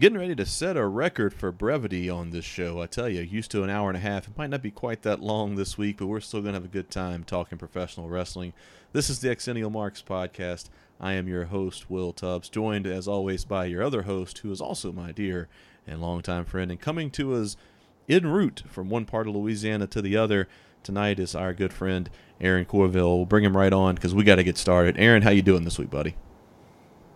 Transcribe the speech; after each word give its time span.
getting 0.00 0.18
ready 0.18 0.34
to 0.34 0.46
set 0.46 0.78
a 0.78 0.86
record 0.86 1.34
for 1.34 1.52
brevity 1.52 2.08
on 2.08 2.30
this 2.30 2.44
show. 2.46 2.80
I 2.80 2.86
tell 2.86 3.06
you, 3.06 3.20
used 3.20 3.50
to 3.50 3.62
an 3.64 3.68
hour 3.68 3.90
and 3.90 3.98
a 3.98 4.00
half. 4.00 4.26
It 4.26 4.38
might 4.38 4.48
not 4.48 4.62
be 4.62 4.70
quite 4.70 5.02
that 5.02 5.20
long 5.20 5.56
this 5.56 5.76
week, 5.76 5.98
but 5.98 6.06
we're 6.06 6.20
still 6.20 6.40
going 6.40 6.54
to 6.54 6.56
have 6.60 6.64
a 6.64 6.72
good 6.72 6.90
time 6.90 7.22
talking 7.22 7.58
professional 7.58 8.08
wrestling. 8.08 8.54
This 8.94 9.10
is 9.10 9.18
the 9.18 9.28
Exennial 9.28 9.70
Marks 9.70 10.02
podcast. 10.02 10.70
I 10.98 11.12
am 11.12 11.28
your 11.28 11.44
host, 11.44 11.90
Will 11.90 12.14
Tubbs, 12.14 12.48
joined 12.48 12.86
as 12.86 13.06
always 13.06 13.44
by 13.44 13.66
your 13.66 13.82
other 13.82 14.02
host, 14.02 14.38
who 14.38 14.50
is 14.50 14.62
also 14.62 14.90
my 14.90 15.12
dear 15.12 15.48
and 15.86 16.00
longtime 16.00 16.46
friend, 16.46 16.70
and 16.70 16.80
coming 16.80 17.10
to 17.10 17.34
us 17.34 17.58
en 18.08 18.26
route 18.26 18.62
from 18.70 18.88
one 18.88 19.04
part 19.04 19.28
of 19.28 19.36
Louisiana 19.36 19.86
to 19.88 20.00
the 20.00 20.16
other. 20.16 20.48
Tonight 20.82 21.20
is 21.20 21.34
our 21.34 21.52
good 21.52 21.74
friend 21.74 22.08
Aaron 22.40 22.64
Corville. 22.64 23.18
We'll 23.18 23.26
bring 23.26 23.44
him 23.44 23.54
right 23.54 23.72
on 23.72 23.96
because 23.96 24.14
we 24.14 24.24
got 24.24 24.36
to 24.36 24.44
get 24.44 24.56
started. 24.56 24.96
Aaron, 24.96 25.20
how 25.20 25.30
you 25.30 25.42
doing 25.42 25.64
this 25.64 25.78
week, 25.78 25.90
buddy? 25.90 26.16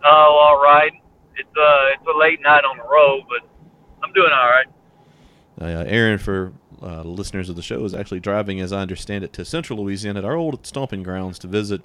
Oh, 0.03 0.07
all 0.07 0.61
right 0.61 0.91
it's 1.37 1.57
uh 1.57 1.93
it's 1.93 2.07
a 2.07 2.17
late 2.17 2.41
night 2.41 2.63
on 2.63 2.77
the 2.77 2.83
road, 2.83 3.23
but 3.27 3.47
I'm 4.03 4.13
doing 4.13 4.31
all 4.31 4.49
right. 4.49 4.67
Uh, 5.59 5.85
Aaron, 5.87 6.17
for 6.17 6.51
uh, 6.81 7.01
listeners 7.03 7.49
of 7.49 7.55
the 7.55 7.61
show, 7.61 7.83
is 7.85 7.93
actually 7.93 8.19
driving, 8.19 8.59
as 8.59 8.73
I 8.73 8.81
understand 8.81 9.23
it, 9.23 9.31
to 9.33 9.45
Central 9.45 9.81
Louisiana, 9.81 10.19
at 10.19 10.25
our 10.25 10.35
old 10.35 10.65
stomping 10.65 11.01
grounds, 11.01 11.39
to 11.39 11.47
visit 11.47 11.81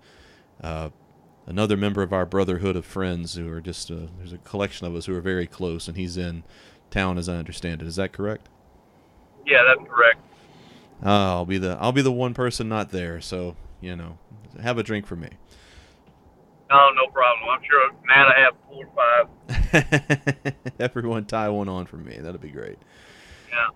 uh, 0.62 0.90
another 1.46 1.76
member 1.76 2.02
of 2.02 2.12
our 2.12 2.26
brotherhood 2.26 2.74
of 2.74 2.84
friends 2.84 3.34
who 3.34 3.50
are 3.50 3.60
just 3.60 3.90
uh, 3.90 4.06
there's 4.18 4.32
a 4.32 4.38
collection 4.38 4.86
of 4.86 4.94
us 4.94 5.06
who 5.06 5.14
are 5.14 5.20
very 5.20 5.46
close, 5.46 5.86
and 5.88 5.96
he's 5.96 6.16
in 6.16 6.42
town, 6.90 7.16
as 7.18 7.28
I 7.28 7.36
understand 7.36 7.82
it. 7.82 7.88
Is 7.88 7.96
that 7.96 8.12
correct? 8.12 8.48
Yeah, 9.46 9.62
that's 9.66 9.88
correct. 9.88 10.18
Uh, 11.04 11.36
I'll 11.36 11.46
be 11.46 11.58
the 11.58 11.78
I'll 11.80 11.92
be 11.92 12.02
the 12.02 12.12
one 12.12 12.34
person 12.34 12.68
not 12.68 12.90
there, 12.90 13.20
so 13.20 13.56
you 13.80 13.96
know, 13.96 14.18
have 14.60 14.78
a 14.78 14.82
drink 14.82 15.06
for 15.06 15.16
me. 15.16 15.30
Oh, 16.70 16.90
no 16.94 17.08
problem. 17.08 17.48
I'm 17.50 17.62
sure 17.68 17.90
Matt 18.06 18.28
I 18.28 18.40
have 18.40 18.54
four 18.68 18.86
or 18.86 18.92
five. 18.94 20.54
Everyone 20.80 21.24
tie 21.24 21.48
one 21.48 21.68
on 21.68 21.86
for 21.86 21.96
me. 21.96 22.16
That'd 22.18 22.40
be 22.40 22.50
great. 22.50 22.78
Yeah. 23.50 23.68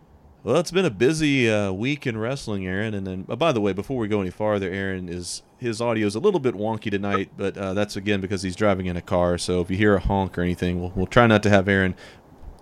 Well, 0.45 0.57
it's 0.57 0.71
been 0.71 0.85
a 0.85 0.91
busy 0.91 1.51
uh, 1.51 1.73
week 1.73 2.07
in 2.07 2.19
wrestling, 2.19 2.67
Aaron. 2.67 2.95
And 2.95 3.07
then, 3.07 3.27
uh, 3.29 3.37
by 3.37 3.51
the 3.51 3.61
way, 3.61 3.73
before 3.73 3.97
we 3.97 4.09
go 4.09 4.21
any 4.21 4.31
farther, 4.31 4.71
Aaron 4.71 5.09
is 5.09 5.43
his 5.59 5.81
audio 5.81 6.07
is 6.07 6.15
a 6.15 6.21
little 6.21 6.39
bit 6.39 6.55
wonky 6.55 6.91
tonight, 6.91 7.31
but 7.37 7.57
uh, 7.57 7.73
that's 7.73 7.97
again 7.97 8.21
because 8.21 8.43
he's 8.43 8.55
driving 8.55 8.87
in 8.87 8.97
a 8.97 9.03
car. 9.03 9.39
So 9.39 9.63
if 9.63 9.71
you 9.71 9.77
hear 9.79 9.97
a 9.97 10.01
honk 10.01 10.37
or 10.37 10.43
anything, 10.43 10.81
we'll, 10.81 10.93
we'll 10.95 11.07
try 11.07 11.27
not 11.27 11.43
to 11.45 11.51
have 11.51 11.67
Aaron. 11.67 11.95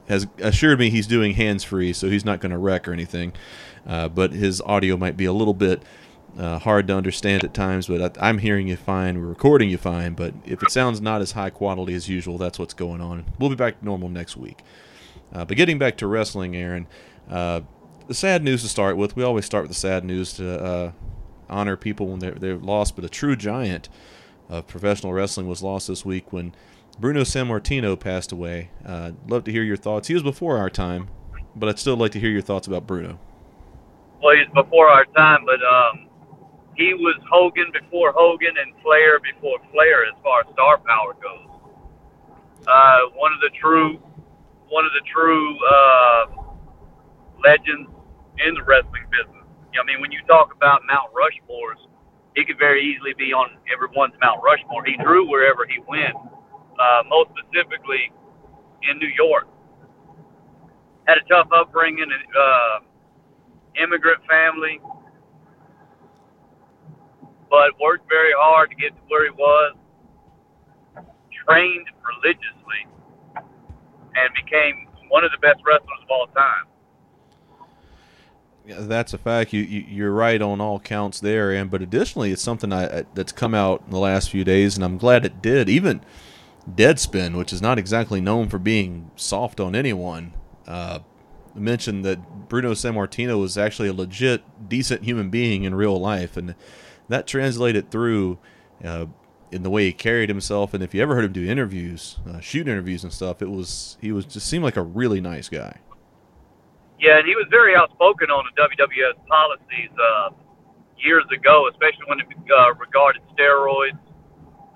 Has 0.08 0.26
assured 0.38 0.78
me 0.78 0.90
he's 0.90 1.06
doing 1.06 1.34
hands 1.34 1.64
free, 1.64 1.92
so 1.92 2.08
he's 2.08 2.24
not 2.24 2.40
going 2.40 2.52
to 2.52 2.58
wreck 2.58 2.86
or 2.86 2.92
anything. 2.92 3.32
Uh, 3.86 4.08
but 4.08 4.32
his 4.32 4.60
audio 4.62 4.96
might 4.96 5.16
be 5.16 5.24
a 5.24 5.32
little 5.32 5.54
bit 5.54 5.82
uh, 6.38 6.58
hard 6.58 6.86
to 6.88 6.96
understand 6.96 7.44
at 7.44 7.52
times, 7.52 7.86
but 7.86 8.16
I, 8.20 8.28
am 8.28 8.38
hearing 8.38 8.68
you 8.68 8.76
fine. 8.76 9.20
We're 9.20 9.26
recording 9.26 9.68
you 9.68 9.78
fine, 9.78 10.14
but 10.14 10.34
if 10.44 10.62
it 10.62 10.70
sounds 10.70 11.00
not 11.00 11.20
as 11.20 11.32
high 11.32 11.50
quality 11.50 11.94
as 11.94 12.08
usual, 12.08 12.38
that's 12.38 12.58
what's 12.58 12.74
going 12.74 13.00
on. 13.00 13.24
We'll 13.38 13.50
be 13.50 13.56
back 13.56 13.78
to 13.78 13.84
normal 13.84 14.08
next 14.08 14.36
week. 14.36 14.62
Uh, 15.32 15.44
but 15.44 15.56
getting 15.56 15.78
back 15.78 15.96
to 15.98 16.06
wrestling, 16.06 16.56
Aaron, 16.56 16.86
uh, 17.28 17.62
the 18.08 18.14
sad 18.14 18.42
news 18.42 18.62
to 18.62 18.68
start 18.68 18.96
with. 18.96 19.16
We 19.16 19.22
always 19.22 19.44
start 19.44 19.64
with 19.64 19.70
the 19.70 19.78
sad 19.78 20.04
news 20.04 20.32
to 20.34 20.62
uh, 20.62 20.92
honor 21.48 21.76
people 21.76 22.08
when 22.08 22.18
they're, 22.18 22.32
they're 22.32 22.56
lost, 22.56 22.96
but 22.96 23.04
a 23.04 23.08
true 23.08 23.36
giant 23.36 23.88
of 24.48 24.66
professional 24.66 25.12
wrestling 25.12 25.48
was 25.48 25.62
lost 25.62 25.88
this 25.88 26.04
week 26.04 26.32
when 26.32 26.54
Bruno 26.98 27.22
Sammartino 27.22 27.98
passed 27.98 28.32
away. 28.32 28.70
Uh, 28.84 29.12
love 29.26 29.44
to 29.44 29.52
hear 29.52 29.62
your 29.62 29.76
thoughts. 29.76 30.08
He 30.08 30.14
was 30.14 30.22
before 30.22 30.58
our 30.58 30.70
time, 30.70 31.08
but 31.56 31.68
I'd 31.68 31.78
still 31.78 31.96
like 31.96 32.12
to 32.12 32.20
hear 32.20 32.30
your 32.30 32.42
thoughts 32.42 32.66
about 32.66 32.86
Bruno. 32.86 33.18
Well, 34.22 34.36
he's 34.36 34.52
before 34.54 34.88
our 34.88 35.04
time, 35.06 35.44
but 35.46 35.60
um, 35.64 36.06
he 36.76 36.94
was 36.94 37.16
Hogan 37.30 37.70
before 37.72 38.12
Hogan 38.16 38.54
and 38.56 38.72
Flair 38.82 39.20
before 39.20 39.58
Flair 39.72 40.04
as 40.06 40.14
far 40.22 40.40
as 40.40 40.46
star 40.52 40.78
power 40.78 41.14
goes. 41.14 41.48
Uh, 42.66 43.12
one 43.14 43.32
of 43.32 43.40
the 43.40 43.50
true, 43.60 43.98
one 44.68 44.84
of 44.84 44.92
the 44.92 45.04
true 45.12 45.56
uh, 45.66 46.24
legends 47.44 47.90
in 48.46 48.54
the 48.54 48.62
wrestling 48.62 49.04
business. 49.10 49.44
I 49.78 49.84
mean, 49.84 50.00
when 50.00 50.12
you 50.12 50.20
talk 50.26 50.54
about 50.54 50.82
Mount 50.86 51.12
Rushmores, 51.12 51.80
he 52.36 52.44
could 52.44 52.58
very 52.58 52.80
easily 52.80 53.12
be 53.18 53.32
on 53.32 53.58
everyone's 53.72 54.14
Mount 54.20 54.40
Rushmore. 54.42 54.84
He 54.84 54.96
drew 54.96 55.28
wherever 55.28 55.66
he 55.66 55.80
went, 55.86 56.16
uh, 56.16 57.02
most 57.08 57.30
specifically 57.36 58.12
in 58.88 58.98
New 58.98 59.10
York. 59.16 59.48
Had 61.06 61.18
a 61.18 61.28
tough 61.28 61.48
upbringing, 61.52 62.08
uh, 62.08 62.78
immigrant 63.82 64.22
family, 64.28 64.80
but 67.52 67.78
worked 67.78 68.08
very 68.08 68.32
hard 68.34 68.70
to 68.70 68.76
get 68.76 68.96
to 68.96 69.02
where 69.08 69.26
he 69.26 69.30
was, 69.30 69.76
trained 71.46 71.86
religiously, 72.24 72.86
and 73.36 74.34
became 74.34 74.88
one 75.10 75.22
of 75.22 75.30
the 75.32 75.38
best 75.38 75.60
wrestlers 75.66 76.00
of 76.02 76.10
all 76.10 76.26
time. 76.28 76.64
Yeah, 78.66 78.80
that's 78.80 79.12
a 79.12 79.18
fact. 79.18 79.52
You, 79.52 79.60
you 79.60 80.06
are 80.06 80.12
right 80.12 80.40
on 80.40 80.62
all 80.62 80.80
counts 80.80 81.20
there, 81.20 81.52
and 81.52 81.70
but 81.70 81.82
additionally, 81.82 82.32
it's 82.32 82.40
something 82.40 82.72
I, 82.72 83.04
that's 83.12 83.32
come 83.32 83.54
out 83.54 83.82
in 83.84 83.90
the 83.90 83.98
last 83.98 84.30
few 84.30 84.44
days, 84.44 84.76
and 84.76 84.84
I'm 84.84 84.96
glad 84.96 85.26
it 85.26 85.42
did. 85.42 85.68
Even 85.68 86.00
Deadspin, 86.70 87.36
which 87.36 87.52
is 87.52 87.60
not 87.60 87.78
exactly 87.78 88.22
known 88.22 88.48
for 88.48 88.58
being 88.58 89.10
soft 89.16 89.60
on 89.60 89.74
anyone, 89.74 90.32
uh, 90.66 91.00
mentioned 91.54 92.02
that 92.06 92.48
Bruno 92.48 92.72
Sammartino 92.72 93.38
was 93.38 93.58
actually 93.58 93.88
a 93.88 93.92
legit, 93.92 94.42
decent 94.70 95.02
human 95.02 95.28
being 95.28 95.64
in 95.64 95.74
real 95.74 96.00
life, 96.00 96.38
and 96.38 96.54
that 97.12 97.26
translated 97.26 97.90
through 97.90 98.38
uh, 98.84 99.06
in 99.50 99.62
the 99.62 99.70
way 99.70 99.84
he 99.84 99.92
carried 99.92 100.28
himself. 100.28 100.74
And 100.74 100.82
if 100.82 100.94
you 100.94 101.02
ever 101.02 101.14
heard 101.14 101.24
him 101.24 101.32
do 101.32 101.44
interviews, 101.44 102.18
uh, 102.28 102.40
shoot 102.40 102.66
interviews 102.66 103.04
and 103.04 103.12
stuff, 103.12 103.42
it 103.42 103.50
was 103.50 103.96
he 104.00 104.12
was 104.12 104.24
just 104.24 104.46
seemed 104.46 104.64
like 104.64 104.76
a 104.76 104.82
really 104.82 105.20
nice 105.20 105.48
guy. 105.48 105.78
Yeah, 106.98 107.18
and 107.18 107.26
he 107.26 107.34
was 107.34 107.46
very 107.50 107.74
outspoken 107.74 108.30
on 108.30 108.44
the 108.46 108.62
WWS 108.62 109.26
policies 109.26 109.90
uh, 110.00 110.30
years 110.96 111.24
ago, 111.34 111.68
especially 111.68 112.06
when 112.06 112.20
it 112.20 112.26
uh, 112.56 112.74
regarded 112.74 113.22
steroids. 113.36 113.98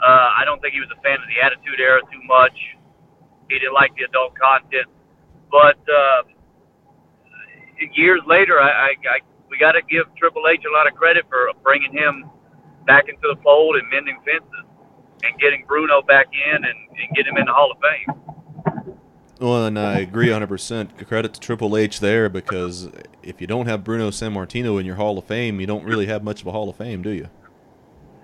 Uh, 0.03 0.31
I 0.37 0.43
don't 0.45 0.61
think 0.61 0.75
he 0.75 0.81
was 0.81 0.91
a 0.91 1.01
fan 1.03 1.15
of 1.15 1.29
the 1.29 1.41
Attitude 1.45 1.81
Era 1.81 2.01
too 2.13 2.23
much. 2.27 2.59
He 3.49 3.59
didn't 3.59 3.75
like 3.75 3.95
the 3.95 4.03
adult 4.05 4.35
content, 4.35 4.89
but 5.51 5.79
uh, 5.89 6.23
years 7.95 8.21
later, 8.27 8.61
I, 8.61 8.71
I, 8.71 8.95
I 9.09 9.19
we 9.57 9.61
got 9.61 9.73
to 9.73 9.83
give 9.83 10.05
Triple 10.17 10.43
H 10.49 10.63
a 10.69 10.73
lot 10.73 10.87
of 10.87 10.95
credit 10.95 11.25
for 11.29 11.49
bringing 11.63 11.93
him 11.93 12.29
back 12.87 13.09
into 13.09 13.23
the 13.23 13.37
fold 13.43 13.77
and 13.77 13.89
mending 13.91 14.19
fences 14.25 14.67
and 15.23 15.39
getting 15.41 15.65
Bruno 15.67 16.03
back 16.03 16.27
in 16.33 16.57
and, 16.57 16.65
and 16.65 17.17
get 17.17 17.27
him 17.27 17.37
in 17.37 17.47
the 17.47 17.53
Hall 17.53 17.73
of 17.73 17.79
Fame. 17.81 18.93
Well, 19.41 19.67
and 19.67 19.79
I 19.79 19.99
agree 20.01 20.29
100%. 20.29 21.07
Credit 21.07 21.35
to 21.35 21.41
Triple 21.41 21.77
H 21.77 22.01
there 22.01 22.29
because 22.29 22.91
if 23.23 23.41
you 23.41 23.47
don't 23.47 23.67
have 23.67 23.83
Bruno 23.83 24.11
Sammartino 24.11 24.79
in 24.79 24.87
your 24.87 24.97
Hall 24.97 25.19
of 25.19 25.25
Fame, 25.25 25.61
you 25.61 25.67
don't 25.67 25.85
really 25.85 26.07
have 26.07 26.23
much 26.23 26.43
of 26.43 26.47
a 26.47 26.53
Hall 26.53 26.69
of 26.69 26.77
Fame, 26.77 27.03
do 27.03 27.11
you? 27.11 27.29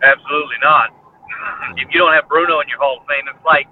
Absolutely 0.02 0.56
not. 0.62 0.90
If 1.76 1.88
you 1.92 2.00
don't 2.00 2.12
have 2.12 2.28
Bruno 2.28 2.60
in 2.60 2.68
your 2.68 2.78
Hall 2.78 2.98
of 3.00 3.06
Fame, 3.06 3.24
it's 3.28 3.44
like 3.46 3.66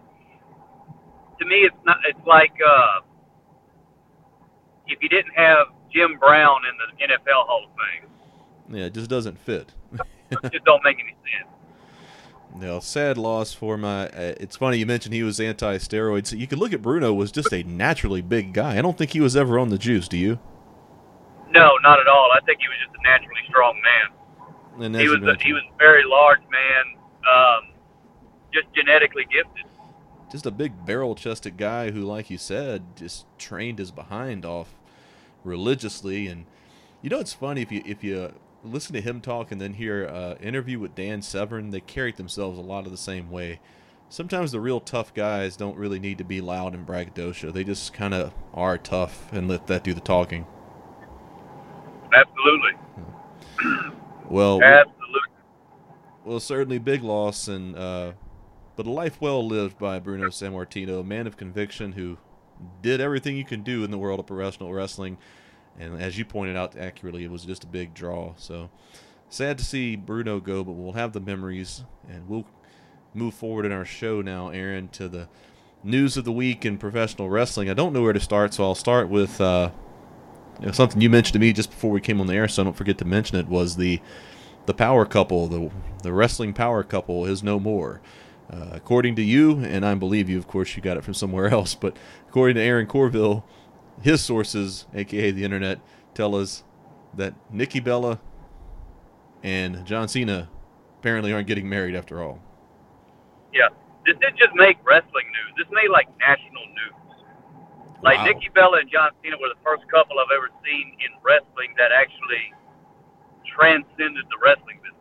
to 1.38 1.44
me, 1.44 1.56
it's 1.56 1.76
not. 1.84 1.98
It's 2.08 2.26
like 2.26 2.52
uh, 2.66 3.00
if 4.86 5.02
you 5.02 5.08
didn't 5.08 5.34
have 5.34 5.66
Jim 5.92 6.18
Brown 6.18 6.60
in 6.68 6.96
the 6.98 7.14
NFL 7.14 7.46
Hall 7.46 7.64
of 7.64 7.70
Fame. 7.70 8.76
Yeah, 8.76 8.84
it 8.86 8.94
just 8.94 9.10
doesn't 9.10 9.38
fit. 9.38 9.72
it 10.30 10.38
just 10.52 10.64
don't 10.64 10.82
make 10.84 10.98
any 10.98 11.16
sense. 11.22 11.48
No, 12.52 12.80
sad 12.80 13.16
loss 13.16 13.52
for 13.52 13.76
my. 13.76 14.08
Uh, 14.08 14.34
it's 14.40 14.56
funny 14.56 14.78
you 14.78 14.84
mentioned 14.86 15.14
he 15.14 15.22
was 15.22 15.38
anti-steroids. 15.38 16.36
You 16.36 16.48
could 16.48 16.58
look 16.58 16.72
at 16.72 16.82
Bruno 16.82 17.14
was 17.14 17.30
just 17.30 17.52
a 17.52 17.62
naturally 17.62 18.22
big 18.22 18.52
guy. 18.52 18.76
I 18.76 18.82
don't 18.82 18.98
think 18.98 19.12
he 19.12 19.20
was 19.20 19.36
ever 19.36 19.56
on 19.56 19.68
the 19.68 19.78
juice. 19.78 20.08
Do 20.08 20.16
you? 20.18 20.40
No, 21.50 21.70
not 21.82 22.00
at 22.00 22.08
all. 22.08 22.30
I 22.34 22.40
think 22.44 22.60
he 22.60 22.66
was 22.66 22.76
just 22.84 22.98
a 22.98 23.02
naturally 23.04 23.40
strong 23.48 23.80
man. 23.80 24.84
And 24.84 24.96
he 24.96 25.08
was 25.08 25.20
a, 25.22 25.36
he 25.40 25.52
was 25.52 25.62
a 25.62 25.78
very 25.78 26.02
large 26.04 26.40
man, 26.50 26.98
um, 27.30 27.74
just 28.52 28.66
genetically 28.74 29.26
gifted. 29.30 29.66
Just 30.30 30.46
a 30.46 30.50
big 30.50 30.84
barrel-chested 30.86 31.56
guy 31.56 31.90
who, 31.90 32.02
like 32.02 32.30
you 32.30 32.38
said, 32.38 32.96
just 32.96 33.26
trained 33.38 33.78
his 33.78 33.90
behind 33.90 34.44
off 34.44 34.74
religiously. 35.44 36.26
And 36.26 36.46
you 37.02 37.10
know, 37.10 37.18
it's 37.18 37.32
funny 37.32 37.62
if 37.62 37.72
you 37.72 37.82
if 37.84 38.04
you 38.04 38.32
listen 38.62 38.92
to 38.94 39.00
him 39.00 39.20
talk 39.20 39.50
and 39.50 39.60
then 39.60 39.74
hear 39.74 40.04
an 40.04 40.36
interview 40.38 40.78
with 40.78 40.94
Dan 40.94 41.22
Severn, 41.22 41.70
they 41.70 41.80
carry 41.80 42.12
themselves 42.12 42.58
a 42.58 42.62
lot 42.62 42.84
of 42.84 42.92
the 42.92 42.98
same 42.98 43.30
way. 43.30 43.60
Sometimes 44.08 44.50
the 44.50 44.60
real 44.60 44.80
tough 44.80 45.14
guys 45.14 45.56
don't 45.56 45.76
really 45.76 46.00
need 46.00 46.18
to 46.18 46.24
be 46.24 46.40
loud 46.40 46.74
and 46.74 46.84
braggadocio. 46.84 47.52
They 47.52 47.62
just 47.62 47.92
kind 47.92 48.12
of 48.12 48.34
are 48.52 48.76
tough 48.76 49.32
and 49.32 49.46
let 49.46 49.68
that 49.68 49.84
do 49.84 49.94
the 49.94 50.00
talking. 50.00 50.46
Absolutely. 52.12 52.72
Well, 54.30 54.62
absolutely. 54.62 55.20
Well, 56.24 56.38
certainly 56.38 56.78
big 56.78 57.02
loss 57.02 57.48
and 57.48 57.74
uh, 57.74 58.12
but 58.76 58.86
a 58.86 58.90
life 58.90 59.20
well 59.20 59.44
lived 59.44 59.76
by 59.76 59.98
Bruno 59.98 60.28
Sammartino, 60.28 61.00
a 61.00 61.04
man 61.04 61.26
of 61.26 61.36
conviction 61.36 61.92
who 61.92 62.16
did 62.82 63.00
everything 63.00 63.36
you 63.36 63.44
can 63.44 63.62
do 63.62 63.84
in 63.84 63.90
the 63.90 63.98
world 63.98 64.20
of 64.20 64.26
professional 64.26 64.72
wrestling. 64.72 65.18
And 65.78 66.00
as 66.00 66.18
you 66.18 66.24
pointed 66.24 66.56
out 66.56 66.76
accurately, 66.76 67.24
it 67.24 67.30
was 67.30 67.44
just 67.44 67.64
a 67.64 67.66
big 67.66 67.94
draw. 67.94 68.34
So 68.36 68.70
sad 69.28 69.58
to 69.58 69.64
see 69.64 69.96
Bruno 69.96 70.40
go, 70.40 70.64
but 70.64 70.72
we'll 70.72 70.92
have 70.92 71.12
the 71.12 71.20
memories 71.20 71.84
and 72.08 72.28
we'll 72.28 72.46
move 73.14 73.34
forward 73.34 73.66
in 73.66 73.72
our 73.72 73.84
show 73.84 74.20
now, 74.20 74.48
Aaron, 74.48 74.88
to 74.88 75.08
the 75.08 75.28
news 75.82 76.16
of 76.16 76.24
the 76.24 76.32
week 76.32 76.64
in 76.64 76.78
professional 76.78 77.30
wrestling. 77.30 77.70
I 77.70 77.74
don't 77.74 77.92
know 77.92 78.02
where 78.02 78.12
to 78.12 78.20
start, 78.20 78.54
so 78.54 78.64
I'll 78.64 78.74
start 78.74 79.08
with 79.08 79.40
uh, 79.40 79.70
you 80.60 80.66
know, 80.66 80.72
something 80.72 81.00
you 81.00 81.10
mentioned 81.10 81.34
to 81.34 81.38
me 81.38 81.52
just 81.52 81.70
before 81.70 81.90
we 81.90 82.00
came 82.00 82.20
on 82.20 82.26
the 82.26 82.34
air, 82.34 82.48
so 82.48 82.62
I 82.62 82.64
don't 82.64 82.76
forget 82.76 82.98
to 82.98 83.04
mention 83.04 83.38
it. 83.38 83.48
Was 83.48 83.76
the 83.76 84.00
the 84.66 84.74
power 84.74 85.06
couple, 85.06 85.48
the 85.48 85.70
the 86.02 86.12
wrestling 86.12 86.52
power 86.52 86.82
couple, 86.82 87.24
is 87.24 87.42
no 87.42 87.58
more. 87.58 88.00
Uh, 88.52 88.70
according 88.72 89.14
to 89.14 89.22
you, 89.22 89.60
and 89.60 89.86
I 89.86 89.94
believe 89.94 90.28
you, 90.28 90.36
of 90.36 90.48
course, 90.48 90.74
you 90.74 90.82
got 90.82 90.96
it 90.96 91.04
from 91.04 91.14
somewhere 91.14 91.46
else, 91.52 91.74
but 91.74 91.96
according 92.28 92.56
to 92.56 92.60
Aaron 92.62 92.86
Corville, 92.86 93.44
his 94.02 94.20
sources, 94.22 94.86
aka 94.94 95.30
the 95.30 95.44
internet, 95.44 95.78
tell 96.14 96.34
us 96.34 96.64
that 97.14 97.34
Nikki 97.52 97.80
Bella 97.80 98.18
and 99.42 99.84
John 99.86 100.08
Cena 100.08 100.48
apparently 100.98 101.32
aren't 101.32 101.46
getting 101.46 101.68
married 101.68 101.94
after 101.94 102.22
all. 102.22 102.40
Yeah, 103.52 103.68
this 104.06 104.16
didn't 104.20 104.38
just 104.38 104.54
make 104.54 104.78
wrestling 104.84 105.26
news. 105.26 105.54
This 105.56 105.66
made 105.72 105.90
like 105.90 106.08
national 106.18 106.66
news. 106.66 107.16
Like 108.02 108.18
Wow. 108.18 108.24
Nikki 108.24 108.48
Bella 108.54 108.78
and 108.78 108.90
John 108.90 109.10
Cena 109.22 109.36
were 109.40 109.48
the 109.48 109.60
first 109.64 109.82
couple 109.90 110.18
I've 110.18 110.34
ever 110.34 110.48
seen 110.64 110.96
in 111.04 111.10
wrestling 111.22 111.74
that 111.78 111.92
actually 111.92 112.52
transcended 113.46 114.24
the 114.30 114.38
wrestling 114.42 114.78
business. 114.82 114.96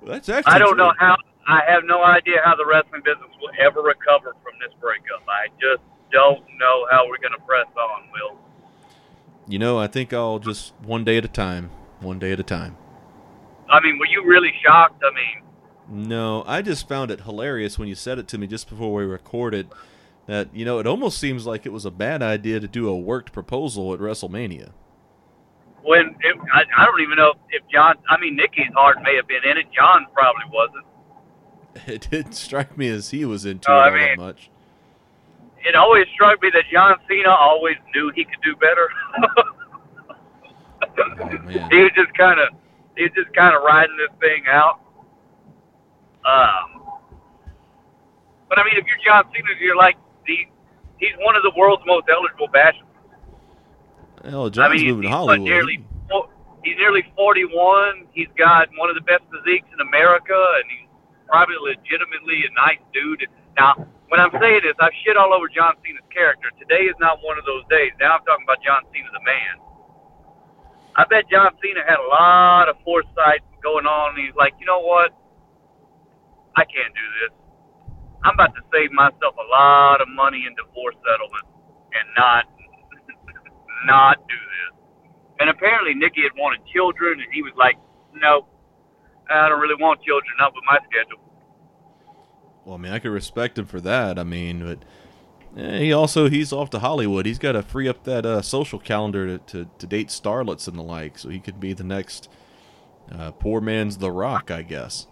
Well, 0.00 0.12
that's 0.12 0.28
actually 0.28 0.52
I 0.54 0.58
don't 0.58 0.76
true. 0.76 0.78
know 0.86 0.92
how. 0.98 1.16
I 1.50 1.60
have 1.68 1.82
no 1.84 2.02
idea 2.04 2.36
how 2.44 2.54
the 2.56 2.64
wrestling 2.66 3.02
business 3.04 3.30
will 3.40 3.50
ever 3.60 3.80
recover 3.82 4.34
from 4.42 4.54
this 4.60 4.72
breakup. 4.80 5.22
I 5.28 5.48
just 5.60 5.82
don't 6.12 6.42
know 6.58 6.86
how 6.90 7.06
we're 7.08 7.18
going 7.18 7.34
to 7.38 7.44
press 7.46 7.66
on, 7.76 8.08
Will. 8.12 8.38
You 9.48 9.58
know, 9.58 9.78
I 9.78 9.86
think 9.86 10.12
I'll 10.12 10.38
just 10.38 10.74
one 10.82 11.04
day 11.04 11.16
at 11.18 11.24
a 11.24 11.28
time, 11.28 11.70
one 12.00 12.18
day 12.18 12.32
at 12.32 12.40
a 12.40 12.44
time. 12.44 12.76
I 13.68 13.80
mean, 13.80 13.98
were 13.98 14.06
you 14.06 14.24
really 14.24 14.52
shocked? 14.64 15.02
I 15.04 15.10
mean, 15.14 16.08
No, 16.08 16.44
I 16.46 16.62
just 16.62 16.88
found 16.88 17.10
it 17.10 17.22
hilarious 17.22 17.78
when 17.78 17.88
you 17.88 17.94
said 17.94 18.18
it 18.18 18.28
to 18.28 18.38
me 18.38 18.46
just 18.46 18.68
before 18.68 18.92
we 18.94 19.04
recorded 19.04 19.68
that, 20.26 20.54
you 20.54 20.64
know, 20.64 20.78
it 20.78 20.86
almost 20.86 21.18
seems 21.18 21.46
like 21.46 21.66
it 21.66 21.72
was 21.72 21.84
a 21.84 21.90
bad 21.90 22.22
idea 22.22 22.60
to 22.60 22.68
do 22.68 22.88
a 22.88 22.96
worked 22.96 23.32
proposal 23.32 23.92
at 23.94 23.98
WrestleMania. 24.00 24.70
when 25.82 26.14
it, 26.20 26.36
I, 26.52 26.62
I 26.76 26.84
don't 26.84 27.00
even 27.00 27.16
know 27.16 27.32
if 27.50 27.62
John. 27.72 27.96
I 28.08 28.20
mean, 28.20 28.36
Nikki's 28.36 28.72
heart 28.74 28.98
may 29.02 29.16
have 29.16 29.26
been 29.26 29.42
in 29.48 29.56
it. 29.56 29.66
John 29.74 30.06
probably 30.12 30.44
wasn't. 30.52 30.84
It 31.86 32.08
didn't 32.10 32.32
strike 32.32 32.76
me 32.76 32.88
as 32.88 33.10
he 33.10 33.24
was 33.24 33.44
into 33.44 33.70
No, 33.70 33.76
it 33.76 33.80
I 33.80 33.86
all 33.86 33.92
that 33.92 34.18
much. 34.18 34.50
It 35.64 35.74
always 35.74 36.06
struck 36.14 36.40
me 36.42 36.50
that 36.52 36.64
John 36.72 36.96
Cena 37.08 37.30
always 37.30 37.76
knew 37.94 38.10
he 38.14 38.24
could 38.24 38.40
do 38.42 38.56
better. 38.56 38.88
Oh, 39.36 39.44
he 41.70 41.82
was 41.82 41.92
just 41.94 42.12
kind 42.14 42.40
of, 42.40 42.48
he 42.96 43.04
was 43.04 43.12
just 43.14 43.32
kind 43.34 43.54
of 43.54 43.62
riding 43.62 43.96
this 43.96 44.10
thing 44.20 44.44
out. 44.50 44.80
Um, 46.24 46.82
but 48.48 48.58
I 48.58 48.64
mean, 48.64 48.74
if 48.76 48.86
you're 48.86 48.98
John 49.04 49.24
Cena, 49.32 49.48
you're 49.60 49.76
like 49.76 49.96
the, 50.26 50.48
he's 50.98 51.14
one 51.18 51.36
of 51.36 51.42
the 51.42 51.52
world's 51.56 51.82
most 51.86 52.06
eligible 52.10 52.48
bachelors. 52.48 52.86
Hell, 54.24 54.50
I 54.58 54.68
mean, 54.68 54.86
moving 54.86 55.02
to 55.02 55.08
he's 55.08 55.12
what, 55.12 55.12
Hollywood. 55.12 55.48
Nearly, 55.48 55.84
he's 56.64 56.76
nearly 56.76 57.04
41. 57.16 58.06
He's 58.12 58.28
got 58.36 58.68
one 58.76 58.90
of 58.90 58.96
the 58.96 59.02
best 59.02 59.22
physiques 59.30 59.68
in 59.72 59.80
America, 59.86 60.36
and 60.60 60.64
he's 60.70 60.89
probably 61.30 61.56
legitimately 61.62 62.42
a 62.44 62.52
nice 62.58 62.82
dude. 62.90 63.30
Now, 63.54 63.78
when 64.10 64.18
I'm 64.18 64.34
saying 64.42 64.66
this, 64.66 64.74
I've 64.82 64.94
shit 65.06 65.14
all 65.14 65.30
over 65.30 65.46
John 65.46 65.78
Cena's 65.86 66.04
character. 66.10 66.50
Today 66.58 66.90
is 66.90 66.98
not 66.98 67.22
one 67.22 67.38
of 67.38 67.46
those 67.46 67.62
days. 67.70 67.94
Now 68.02 68.18
I'm 68.18 68.24
talking 68.26 68.42
about 68.42 68.58
John 68.66 68.82
Cena, 68.90 69.06
the 69.14 69.22
man. 69.22 69.54
I 70.98 71.06
bet 71.06 71.30
John 71.30 71.54
Cena 71.62 71.86
had 71.86 72.02
a 72.02 72.08
lot 72.10 72.66
of 72.66 72.74
foresight 72.82 73.46
going 73.62 73.86
on, 73.86 74.18
and 74.18 74.26
he's 74.26 74.34
like, 74.34 74.58
you 74.58 74.66
know 74.66 74.82
what? 74.82 75.14
I 76.58 76.66
can't 76.66 76.90
do 76.90 77.06
this. 77.22 77.32
I'm 78.26 78.34
about 78.34 78.52
to 78.58 78.62
save 78.74 78.90
myself 78.90 79.38
a 79.38 79.46
lot 79.48 80.02
of 80.02 80.08
money 80.10 80.44
in 80.44 80.52
divorce 80.58 80.98
settlement 81.06 81.46
and 81.94 82.06
not 82.18 82.44
not 83.86 84.18
do 84.26 84.36
this. 84.36 84.72
And 85.38 85.48
apparently 85.48 85.94
Nikki 85.94 86.26
had 86.26 86.34
wanted 86.36 86.60
children, 86.68 87.22
and 87.22 87.30
he 87.32 87.40
was 87.40 87.54
like, 87.56 87.78
no, 88.12 88.44
I 89.30 89.48
don't 89.48 89.60
really 89.60 89.80
want 89.80 90.02
children, 90.02 90.30
not 90.38 90.54
with 90.54 90.64
my 90.66 90.78
schedule. 90.90 91.20
Well, 92.64 92.74
I 92.74 92.78
mean, 92.78 92.92
I 92.92 92.98
could 92.98 93.12
respect 93.12 93.58
him 93.58 93.66
for 93.66 93.80
that. 93.80 94.18
I 94.18 94.24
mean, 94.24 94.64
but 94.64 95.60
eh, 95.60 95.78
he 95.78 95.92
also 95.92 96.28
he's 96.28 96.52
off 96.52 96.70
to 96.70 96.80
Hollywood. 96.80 97.26
He's 97.26 97.38
got 97.38 97.52
to 97.52 97.62
free 97.62 97.88
up 97.88 98.04
that 98.04 98.26
uh, 98.26 98.42
social 98.42 98.78
calendar 98.78 99.38
to, 99.38 99.38
to, 99.38 99.70
to 99.78 99.86
date 99.86 100.08
starlets 100.08 100.68
and 100.68 100.78
the 100.78 100.82
like, 100.82 101.18
so 101.18 101.28
he 101.28 101.40
could 101.40 101.60
be 101.60 101.72
the 101.72 101.84
next 101.84 102.28
uh, 103.10 103.30
poor 103.32 103.60
man's 103.60 103.98
The 103.98 104.10
Rock, 104.10 104.50
I 104.50 104.62
guess. 104.62 105.06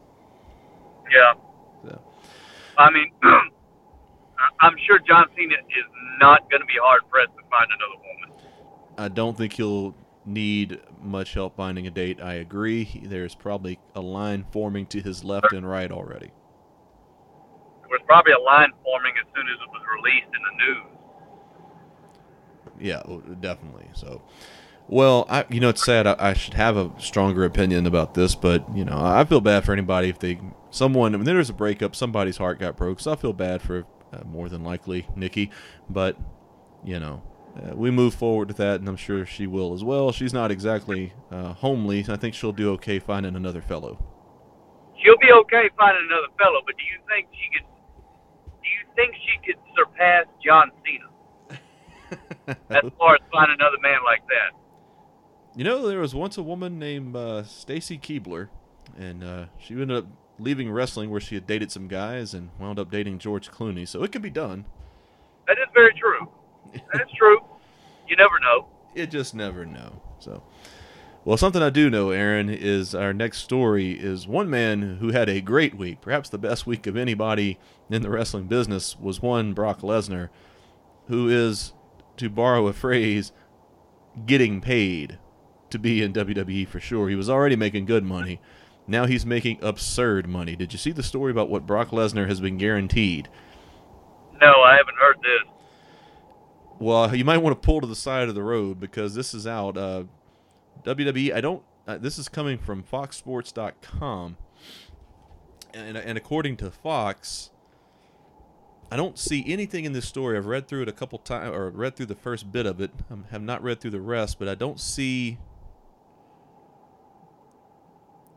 Yeah. 1.10 1.34
So, 1.84 2.00
I 2.76 2.90
mean, 2.90 3.10
I'm 4.60 4.76
sure 4.86 4.98
John 4.98 5.26
Cena 5.36 5.54
is 5.54 5.84
not 6.20 6.50
going 6.50 6.60
to 6.60 6.66
be 6.66 6.78
hard 6.82 7.02
pressed 7.10 7.30
to 7.36 7.42
find 7.50 7.68
another 7.70 7.96
woman. 7.96 8.18
I 8.98 9.08
don't 9.08 9.36
think 9.36 9.54
he'll 9.54 9.94
need 10.28 10.80
much 11.02 11.34
help 11.34 11.56
finding 11.56 11.86
a 11.86 11.90
date. 11.90 12.20
I 12.20 12.34
agree. 12.34 13.02
There's 13.04 13.34
probably 13.34 13.78
a 13.94 14.00
line 14.00 14.44
forming 14.52 14.86
to 14.86 15.00
his 15.00 15.24
left 15.24 15.52
and 15.52 15.68
right 15.68 15.90
already. 15.90 16.30
There 17.80 17.90
was 17.90 18.00
probably 18.06 18.32
a 18.32 18.40
line 18.40 18.70
forming 18.84 19.14
as 19.18 19.26
soon 19.34 19.46
as 19.48 19.58
it 19.60 19.70
was 19.70 19.82
released 19.96 20.26
in 20.26 20.42
the 20.42 20.54
news. 20.64 20.84
Yeah, 22.80 23.02
definitely. 23.40 23.88
So, 23.94 24.22
well, 24.88 25.26
I 25.28 25.46
you 25.48 25.60
know 25.60 25.70
it's 25.70 25.84
sad. 25.84 26.06
I, 26.06 26.16
I 26.18 26.34
should 26.34 26.54
have 26.54 26.76
a 26.76 26.92
stronger 26.98 27.44
opinion 27.44 27.86
about 27.86 28.14
this, 28.14 28.34
but 28.34 28.64
you 28.76 28.84
know 28.84 28.98
I 28.98 29.24
feel 29.24 29.40
bad 29.40 29.64
for 29.64 29.72
anybody 29.72 30.10
if 30.10 30.18
they 30.18 30.38
someone 30.70 31.12
when 31.12 31.24
there's 31.24 31.50
a 31.50 31.54
breakup, 31.54 31.96
somebody's 31.96 32.36
heart 32.36 32.58
got 32.58 32.76
broke. 32.76 33.00
So 33.00 33.12
I 33.12 33.16
feel 33.16 33.32
bad 33.32 33.62
for 33.62 33.86
uh, 34.12 34.24
more 34.26 34.48
than 34.48 34.62
likely 34.62 35.08
Nikki, 35.16 35.50
but 35.88 36.16
you 36.84 37.00
know. 37.00 37.22
Uh, 37.56 37.74
we 37.74 37.90
move 37.90 38.14
forward 38.14 38.48
with 38.48 38.56
that, 38.58 38.80
and 38.80 38.88
I'm 38.88 38.96
sure 38.96 39.26
she 39.26 39.46
will 39.46 39.74
as 39.74 39.82
well. 39.82 40.12
She's 40.12 40.32
not 40.32 40.50
exactly 40.50 41.12
uh, 41.30 41.54
homely. 41.54 42.04
I 42.08 42.16
think 42.16 42.34
she'll 42.34 42.52
do 42.52 42.70
okay 42.72 42.98
finding 42.98 43.34
another 43.34 43.60
fellow. 43.60 43.98
She'll 45.02 45.18
be 45.18 45.32
okay 45.32 45.68
finding 45.76 46.06
another 46.06 46.32
fellow, 46.38 46.60
but 46.64 46.76
do 46.76 46.84
you 46.84 46.98
think 47.08 47.28
she 47.32 47.58
could? 47.58 47.66
Do 48.62 48.68
you 48.68 48.94
think 48.94 49.14
she 49.14 49.52
could 49.52 49.60
surpass 49.76 50.26
John 50.44 50.70
Cena 50.84 52.56
as 52.70 52.92
far 52.98 53.14
as 53.14 53.20
finding 53.32 53.56
another 53.58 53.78
man 53.82 53.98
like 54.04 54.22
that? 54.26 54.58
You 55.56 55.64
know, 55.64 55.88
there 55.88 56.00
was 56.00 56.14
once 56.14 56.36
a 56.38 56.42
woman 56.42 56.78
named 56.78 57.16
uh, 57.16 57.42
Stacy 57.44 57.98
Keibler, 57.98 58.48
and 58.96 59.24
uh, 59.24 59.44
she 59.58 59.74
ended 59.74 59.96
up 59.96 60.06
leaving 60.38 60.70
wrestling 60.70 61.10
where 61.10 61.20
she 61.20 61.34
had 61.34 61.46
dated 61.46 61.72
some 61.72 61.88
guys 61.88 62.34
and 62.34 62.50
wound 62.58 62.78
up 62.78 62.90
dating 62.90 63.18
George 63.18 63.50
Clooney. 63.50 63.86
So 63.86 64.02
it 64.04 64.12
can 64.12 64.22
be 64.22 64.30
done. 64.30 64.66
That 65.46 65.58
is 65.58 65.66
very 65.74 65.94
true. 65.94 66.28
That 66.72 67.02
is 67.02 67.08
true. 67.16 67.38
You 68.06 68.16
never 68.16 68.38
know. 68.40 68.66
You 68.94 69.06
just 69.06 69.34
never 69.34 69.66
know. 69.66 70.00
So, 70.18 70.42
well, 71.24 71.36
something 71.36 71.62
I 71.62 71.70
do 71.70 71.90
know, 71.90 72.10
Aaron, 72.10 72.48
is 72.48 72.94
our 72.94 73.12
next 73.12 73.38
story 73.38 73.92
is 73.92 74.26
one 74.26 74.48
man 74.48 74.96
who 74.96 75.10
had 75.10 75.28
a 75.28 75.40
great 75.40 75.76
week, 75.76 76.00
perhaps 76.00 76.28
the 76.28 76.38
best 76.38 76.66
week 76.66 76.86
of 76.86 76.96
anybody 76.96 77.58
in 77.90 78.02
the 78.02 78.10
wrestling 78.10 78.46
business, 78.46 78.98
was 78.98 79.20
one 79.22 79.52
Brock 79.52 79.80
Lesnar, 79.80 80.30
who 81.08 81.28
is, 81.28 81.72
to 82.16 82.30
borrow 82.30 82.66
a 82.66 82.72
phrase, 82.72 83.32
getting 84.26 84.60
paid 84.60 85.18
to 85.70 85.78
be 85.78 86.02
in 86.02 86.12
WWE 86.12 86.66
for 86.66 86.80
sure. 86.80 87.08
He 87.08 87.14
was 87.14 87.28
already 87.28 87.56
making 87.56 87.84
good 87.84 88.04
money. 88.04 88.40
Now 88.86 89.04
he's 89.04 89.26
making 89.26 89.58
absurd 89.60 90.26
money. 90.26 90.56
Did 90.56 90.72
you 90.72 90.78
see 90.78 90.92
the 90.92 91.02
story 91.02 91.30
about 91.30 91.50
what 91.50 91.66
Brock 91.66 91.90
Lesnar 91.90 92.26
has 92.26 92.40
been 92.40 92.56
guaranteed? 92.56 93.28
No, 94.40 94.62
I 94.62 94.76
haven't 94.76 94.96
heard 94.98 95.18
this. 95.18 95.52
Well, 96.78 97.14
you 97.14 97.24
might 97.24 97.38
want 97.38 97.60
to 97.60 97.66
pull 97.66 97.80
to 97.80 97.86
the 97.86 97.96
side 97.96 98.28
of 98.28 98.34
the 98.34 98.42
road 98.42 98.78
because 98.78 99.14
this 99.14 99.34
is 99.34 99.46
out. 99.46 99.76
Uh, 99.76 100.04
WWE, 100.84 101.34
I 101.34 101.40
don't. 101.40 101.62
Uh, 101.86 101.98
this 101.98 102.18
is 102.18 102.28
coming 102.28 102.58
from 102.58 102.84
FoxSports.com, 102.84 104.36
and 105.74 105.96
and 105.96 106.18
according 106.18 106.56
to 106.58 106.70
Fox, 106.70 107.50
I 108.92 108.96
don't 108.96 109.18
see 109.18 109.44
anything 109.46 109.84
in 109.84 109.92
this 109.92 110.06
story. 110.06 110.36
I've 110.36 110.46
read 110.46 110.68
through 110.68 110.82
it 110.82 110.88
a 110.88 110.92
couple 110.92 111.18
times, 111.18 111.54
or 111.54 111.70
read 111.70 111.96
through 111.96 112.06
the 112.06 112.14
first 112.14 112.52
bit 112.52 112.64
of 112.64 112.80
it. 112.80 112.92
I 113.10 113.16
have 113.32 113.42
not 113.42 113.62
read 113.62 113.80
through 113.80 113.90
the 113.90 114.00
rest, 114.00 114.38
but 114.38 114.48
I 114.48 114.54
don't 114.54 114.78
see. 114.78 115.38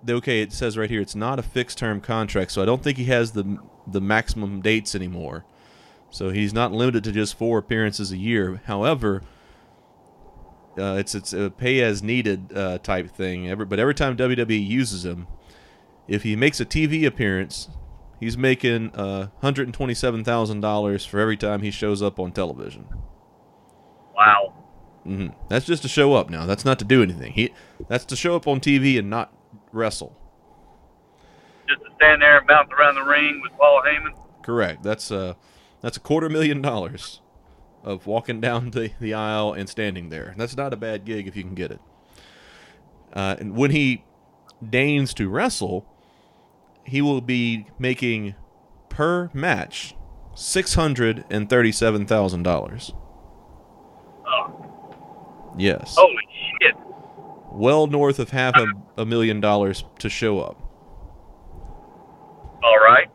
Okay, 0.10 0.42
it 0.42 0.52
says 0.52 0.80
right 0.80 0.90
here 0.90 1.02
it's 1.02 1.16
not 1.16 1.38
a 1.38 1.44
fixed 1.44 1.78
term 1.78 2.02
contract, 2.02 2.52
so 2.52 2.64
I 2.64 2.66
don't 2.66 2.82
think 2.84 2.98
he 2.98 3.06
has 3.06 3.34
the 3.34 3.60
the 3.86 4.02
maximum 4.02 4.62
dates 4.62 4.96
anymore. 4.96 5.46
So 6.12 6.30
he's 6.30 6.54
not 6.54 6.72
limited 6.74 7.04
to 7.06 7.12
just 7.12 7.38
four 7.38 7.58
appearances 7.58 8.12
a 8.12 8.18
year. 8.18 8.62
However, 8.66 9.24
uh, 10.78 10.96
it's 11.00 11.16
it's 11.16 11.34
a 11.34 11.50
pay 11.50 11.82
as 11.82 12.04
needed 12.04 12.52
uh, 12.56 12.78
type 12.80 13.10
thing. 13.10 13.50
Every, 13.50 13.66
but 13.66 13.80
every 13.80 13.96
time 13.96 14.18
WWE 14.18 14.66
uses 14.68 15.06
him, 15.06 15.28
if 16.08 16.24
he 16.24 16.36
makes 16.36 16.60
a 16.60 16.66
TV 16.66 17.06
appearance, 17.06 17.70
he's 18.20 18.38
making 18.38 18.92
uh, 18.94 19.30
hundred 19.42 19.68
and 19.68 19.74
twenty 19.74 19.94
seven 19.94 20.24
thousand 20.24 20.60
dollars 20.60 21.06
for 21.06 21.20
every 21.20 21.38
time 21.38 21.62
he 21.62 21.72
shows 21.72 22.02
up 22.02 22.20
on 22.20 22.32
television. 22.34 22.88
Wow. 24.16 24.54
hmm 25.06 25.28
That's 25.50 25.66
just 25.66 25.82
to 25.84 25.88
show 25.88 26.14
up. 26.14 26.30
Now 26.30 26.46
that's 26.46 26.66
not 26.66 26.78
to 26.80 26.86
do 26.86 27.02
anything. 27.02 27.32
He 27.34 27.54
that's 27.88 28.06
to 28.06 28.16
show 28.18 28.36
up 28.36 28.48
on 28.48 28.60
TV 28.60 29.00
and 29.00 29.10
not 29.10 29.34
wrestle. 29.72 30.18
Just 31.70 31.82
to 31.84 31.90
stand 31.96 32.22
there 32.22 32.38
and 32.38 32.48
bounce 32.48 32.70
around 32.78 32.96
the 32.96 33.04
ring 33.04 33.40
with 33.42 33.54
Paul 33.58 33.82
Heyman. 33.86 34.44
Correct. 34.44 34.84
That's 34.84 35.10
a 35.12 35.38
that's 35.82 35.98
a 35.98 36.00
quarter 36.00 36.30
million 36.30 36.62
dollars 36.62 37.22
of 37.84 38.06
walking 38.06 38.40
down 38.40 38.72
the, 38.72 38.92
the 39.00 39.14
aisle 39.14 39.54
and 39.54 39.68
standing 39.68 40.10
there. 40.10 40.34
That's 40.38 40.56
not 40.56 40.74
a 40.74 40.78
bad 40.78 41.06
gig 41.06 41.28
if 41.28 41.36
you 41.36 41.44
can 41.44 41.56
get 41.56 41.72
it. 41.72 41.80
Uh, 43.14 43.36
and 43.40 43.56
when 43.56 43.72
he 43.72 44.04
deigns 44.68 45.14
to 45.16 45.28
wrestle, 45.28 45.86
he 46.86 47.02
will 47.02 47.22
be 47.22 47.66
making 47.80 48.36
per 48.90 49.30
match 49.34 49.96
six 50.36 50.76
hundred 50.76 51.26
and 51.30 51.50
thirty-seven 51.50 52.06
thousand 52.06 52.44
dollars. 52.44 52.94
Oh, 54.26 54.58
Yes, 55.58 55.96
holy 55.98 56.16
shit! 56.62 56.76
well 57.52 57.86
north 57.88 58.18
of 58.20 58.30
half 58.30 58.56
a, 58.56 58.66
a 59.02 59.06
million 59.06 59.42
dollars 59.42 59.84
to 60.00 60.08
show 60.10 60.40
up. 60.40 60.58
All 62.64 62.78
right. 62.78 63.10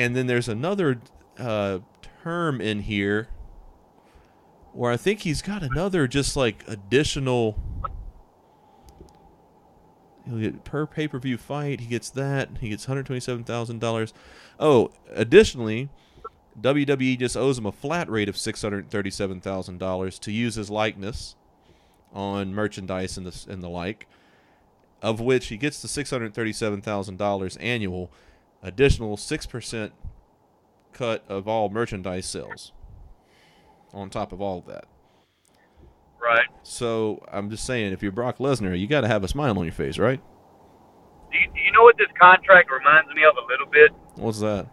And 0.00 0.16
then 0.16 0.26
there's 0.26 0.48
another 0.48 0.98
uh, 1.38 1.80
term 2.22 2.58
in 2.58 2.80
here 2.80 3.28
where 4.72 4.90
I 4.90 4.96
think 4.96 5.20
he's 5.20 5.42
got 5.42 5.62
another 5.62 6.08
just 6.08 6.36
like 6.36 6.64
additional. 6.66 7.60
He'll 10.24 10.38
get 10.38 10.64
per 10.64 10.86
pay 10.86 11.06
per 11.06 11.18
view 11.18 11.36
fight. 11.36 11.80
He 11.80 11.86
gets 11.86 12.08
that. 12.12 12.48
He 12.62 12.70
gets 12.70 12.86
hundred 12.86 13.04
twenty 13.04 13.20
seven 13.20 13.44
thousand 13.44 13.80
dollars. 13.80 14.14
Oh, 14.58 14.90
additionally, 15.10 15.90
WWE 16.58 17.18
just 17.18 17.36
owes 17.36 17.58
him 17.58 17.66
a 17.66 17.72
flat 17.72 18.08
rate 18.08 18.30
of 18.30 18.38
six 18.38 18.62
hundred 18.62 18.88
thirty 18.88 19.10
seven 19.10 19.38
thousand 19.38 19.76
dollars 19.76 20.18
to 20.20 20.32
use 20.32 20.54
his 20.54 20.70
likeness 20.70 21.36
on 22.14 22.54
merchandise 22.54 23.18
and 23.18 23.26
the 23.26 23.52
and 23.52 23.62
the 23.62 23.68
like, 23.68 24.06
of 25.02 25.20
which 25.20 25.48
he 25.48 25.58
gets 25.58 25.82
the 25.82 25.88
six 25.88 26.08
hundred 26.08 26.32
thirty 26.32 26.54
seven 26.54 26.80
thousand 26.80 27.18
dollars 27.18 27.58
annual 27.58 28.10
additional 28.62 29.16
6% 29.16 29.90
cut 30.92 31.24
of 31.28 31.46
all 31.48 31.68
merchandise 31.70 32.26
sales 32.26 32.72
on 33.92 34.10
top 34.10 34.32
of 34.32 34.40
all 34.40 34.58
of 34.58 34.66
that. 34.66 34.84
Right. 36.20 36.46
So 36.62 37.24
I'm 37.32 37.48
just 37.50 37.64
saying, 37.64 37.92
if 37.92 38.02
you're 38.02 38.12
Brock 38.12 38.38
Lesnar, 38.38 38.78
you 38.78 38.86
got 38.86 39.00
to 39.02 39.08
have 39.08 39.24
a 39.24 39.28
smile 39.28 39.58
on 39.58 39.64
your 39.64 39.72
face, 39.72 39.98
right? 39.98 40.20
Do 41.32 41.38
you, 41.38 41.46
do 41.54 41.60
you 41.60 41.72
know 41.72 41.82
what 41.82 41.96
this 41.96 42.08
contract 42.20 42.70
reminds 42.70 43.08
me 43.14 43.22
of 43.24 43.34
a 43.36 43.46
little 43.50 43.66
bit, 43.66 43.90
What's 44.16 44.40
that? 44.40 44.66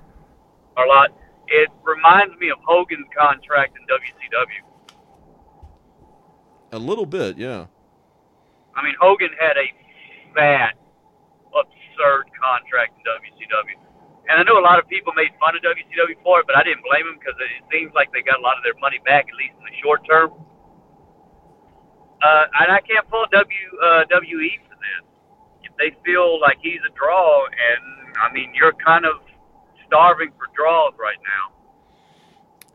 a 0.77 0.81
lot? 0.85 1.11
It 1.47 1.69
reminds 1.83 2.37
me 2.39 2.49
of 2.49 2.57
Hogan's 2.65 3.07
contract 3.17 3.77
in 3.77 3.83
WCW. 3.85 4.93
A 6.73 6.79
little 6.79 7.05
bit, 7.05 7.37
yeah. 7.37 7.67
I 8.75 8.83
mean, 8.83 8.95
Hogan 8.99 9.29
had 9.39 9.55
a 9.55 9.71
fat, 10.35 10.75
absurd 11.53 12.29
contract 12.35 12.97
in 12.99 13.03
WCW. 13.05 13.77
And 14.27 14.35
I 14.39 14.43
know 14.43 14.59
a 14.59 14.65
lot 14.65 14.77
of 14.77 14.87
people 14.91 15.13
made 15.15 15.31
fun 15.39 15.55
of 15.55 15.63
WCW 15.63 16.19
for 16.21 16.43
it, 16.43 16.45
but 16.47 16.59
I 16.59 16.63
didn't 16.63 16.83
blame 16.83 17.07
them 17.07 17.15
because 17.15 17.39
it 17.39 17.63
seems 17.71 17.95
like 17.95 18.11
they 18.11 18.19
got 18.21 18.39
a 18.39 18.43
lot 18.43 18.59
of 18.59 18.63
their 18.63 18.75
money 18.83 18.99
back, 19.07 19.31
at 19.31 19.35
least 19.39 19.55
in 19.55 19.63
the 19.63 19.75
short 19.79 20.03
term. 20.03 20.35
Uh, 22.19 22.45
and 22.59 22.67
I 22.71 22.83
can't 22.83 23.07
fault 23.07 23.31
W 23.31 23.63
uh, 23.79 24.03
WE 24.09 24.51
for 24.67 24.75
this. 24.75 25.03
If 25.63 25.73
they 25.79 25.95
feel 26.03 26.41
like 26.41 26.59
he's 26.59 26.83
a 26.83 26.91
draw, 26.91 27.45
and 27.47 27.83
I 28.19 28.33
mean, 28.33 28.51
you're 28.51 28.75
kind 28.83 29.05
of 29.05 29.23
starving 29.87 30.35
for 30.35 30.51
draws 30.51 30.91
right 30.99 31.21
now. 31.23 31.45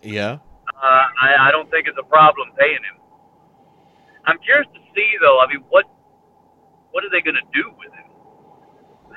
Yeah. 0.00 0.38
Uh, 0.72 1.04
I, 1.20 1.48
I 1.48 1.50
don't 1.50 1.68
think 1.70 1.86
it's 1.86 1.98
a 2.00 2.06
problem 2.06 2.48
paying 2.58 2.80
him. 2.80 2.96
I'm 4.24 4.38
curious 4.38 4.70
to 4.72 4.80
see, 4.94 5.10
though. 5.20 5.40
I 5.42 5.52
mean, 5.52 5.64
what 5.68 5.84
what 6.92 7.04
are 7.04 7.10
they 7.10 7.20
going 7.20 7.36
to 7.36 7.48
do 7.52 7.68
with 7.76 7.92
him 7.92 8.11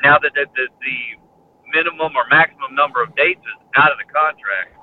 now 0.04 0.18
that 0.20 0.32
the, 0.34 0.46
the, 0.56 0.68
the 0.82 0.98
minimum 1.74 2.16
or 2.16 2.25
maximum 2.30 2.74
number 2.75 3.02
of 3.02 3.16
dates 3.16 3.40
is 3.42 3.68
out 3.78 3.92
of 3.92 3.98
the 3.98 4.06
contract? 4.12 4.78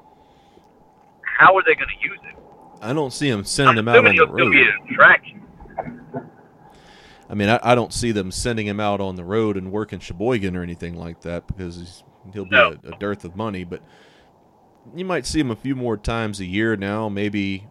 How 1.38 1.57
are 1.57 1.62
they 1.64 1.75
going 1.75 1.88
to 1.88 2.04
use 2.09 2.19
it? 2.28 2.37
I 2.81 2.92
don't 2.92 3.12
see 3.12 3.28
him 3.28 3.40
I'm 3.40 3.45
sending 3.45 3.78
him 3.78 3.88
out 3.88 4.04
on 4.07 4.16
the 4.16 4.26
road. 4.26 4.54
I 7.28 7.35
mean, 7.35 7.49
I, 7.49 7.59
I 7.62 7.75
don't 7.75 7.92
see 7.92 8.12
them 8.12 8.31
sending 8.31 8.66
him 8.66 8.81
out 8.81 9.00
on 9.00 9.16
the 9.16 9.25
road 9.25 9.57
and 9.57 9.73
working 9.73 10.00
Sheboygan 10.00 10.57
or 10.57 10.62
anything 10.62 10.97
like 10.97 11.23
that 11.23 11.47
because 11.47 11.76
he's, 11.76 12.04
he'll 12.35 12.45
be 12.45 12.50
No. 12.50 12.76
a, 12.85 12.88
a 12.92 12.99
dearth 12.99 13.25
of 13.25 13.35
money. 13.37 13.64
But 13.64 13.83
you 14.95 15.04
might 15.04 15.25
see 15.25 15.40
him 15.40 15.50
a 15.50 15.57
few 15.57 15.75
more 15.75 15.97
times 15.97 16.40
a 16.40 16.45
year 16.45 16.76
now, 16.76 17.09
maybe, 17.09 17.69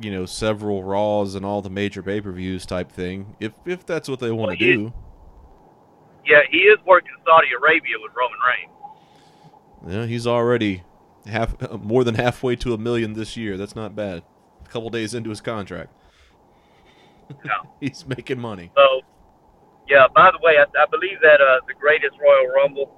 you 0.00 0.10
know, 0.10 0.24
several 0.24 0.82
Raws 0.84 1.34
and 1.34 1.44
all 1.44 1.60
the 1.60 1.68
major 1.70 2.02
pay 2.02 2.20
per 2.20 2.32
views 2.32 2.64
type 2.64 2.90
thing, 2.90 3.36
if 3.40 3.52
if 3.66 3.84
that's 3.84 4.08
what 4.08 4.20
they 4.20 4.30
want 4.30 4.58
to 4.58 4.64
he- 4.64 4.72
do. 4.76 4.92
Yeah, 6.26 6.40
he 6.50 6.58
is 6.58 6.78
working 6.86 7.10
in 7.18 7.24
Saudi 7.24 7.48
Arabia 7.58 7.96
with 8.00 8.12
Roman 8.16 8.38
Reigns. 8.40 9.94
Yeah, 9.94 10.06
he's 10.06 10.26
already 10.26 10.82
half 11.26 11.54
more 11.82 12.04
than 12.04 12.14
halfway 12.14 12.56
to 12.56 12.72
a 12.74 12.78
million 12.78 13.12
this 13.14 13.36
year. 13.36 13.56
That's 13.56 13.76
not 13.76 13.94
bad. 13.94 14.22
A 14.64 14.68
couple 14.68 14.90
days 14.90 15.14
into 15.14 15.30
his 15.30 15.40
contract, 15.40 15.92
Yeah. 17.44 17.50
he's 17.80 18.06
making 18.06 18.40
money. 18.40 18.70
So, 18.74 19.02
yeah. 19.88 20.06
By 20.14 20.30
the 20.30 20.38
way, 20.42 20.56
I, 20.58 20.62
I 20.62 20.86
believe 20.90 21.18
that 21.22 21.40
uh, 21.40 21.60
the 21.68 21.74
greatest 21.74 22.16
Royal 22.20 22.46
Rumble, 22.54 22.90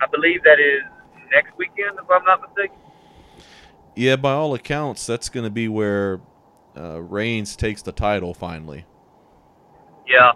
I 0.00 0.06
believe 0.06 0.42
that 0.44 0.60
is 0.60 0.82
next 1.32 1.56
weekend, 1.56 1.98
if 2.02 2.10
I'm 2.10 2.24
not 2.24 2.42
mistaken. 2.42 2.76
Yeah, 3.96 4.16
by 4.16 4.32
all 4.32 4.54
accounts, 4.54 5.06
that's 5.06 5.28
going 5.28 5.44
to 5.44 5.50
be 5.50 5.68
where 5.68 6.20
uh, 6.76 7.00
Reigns 7.02 7.56
takes 7.56 7.82
the 7.82 7.92
title 7.92 8.32
finally. 8.34 8.84
Yeah. 10.06 10.32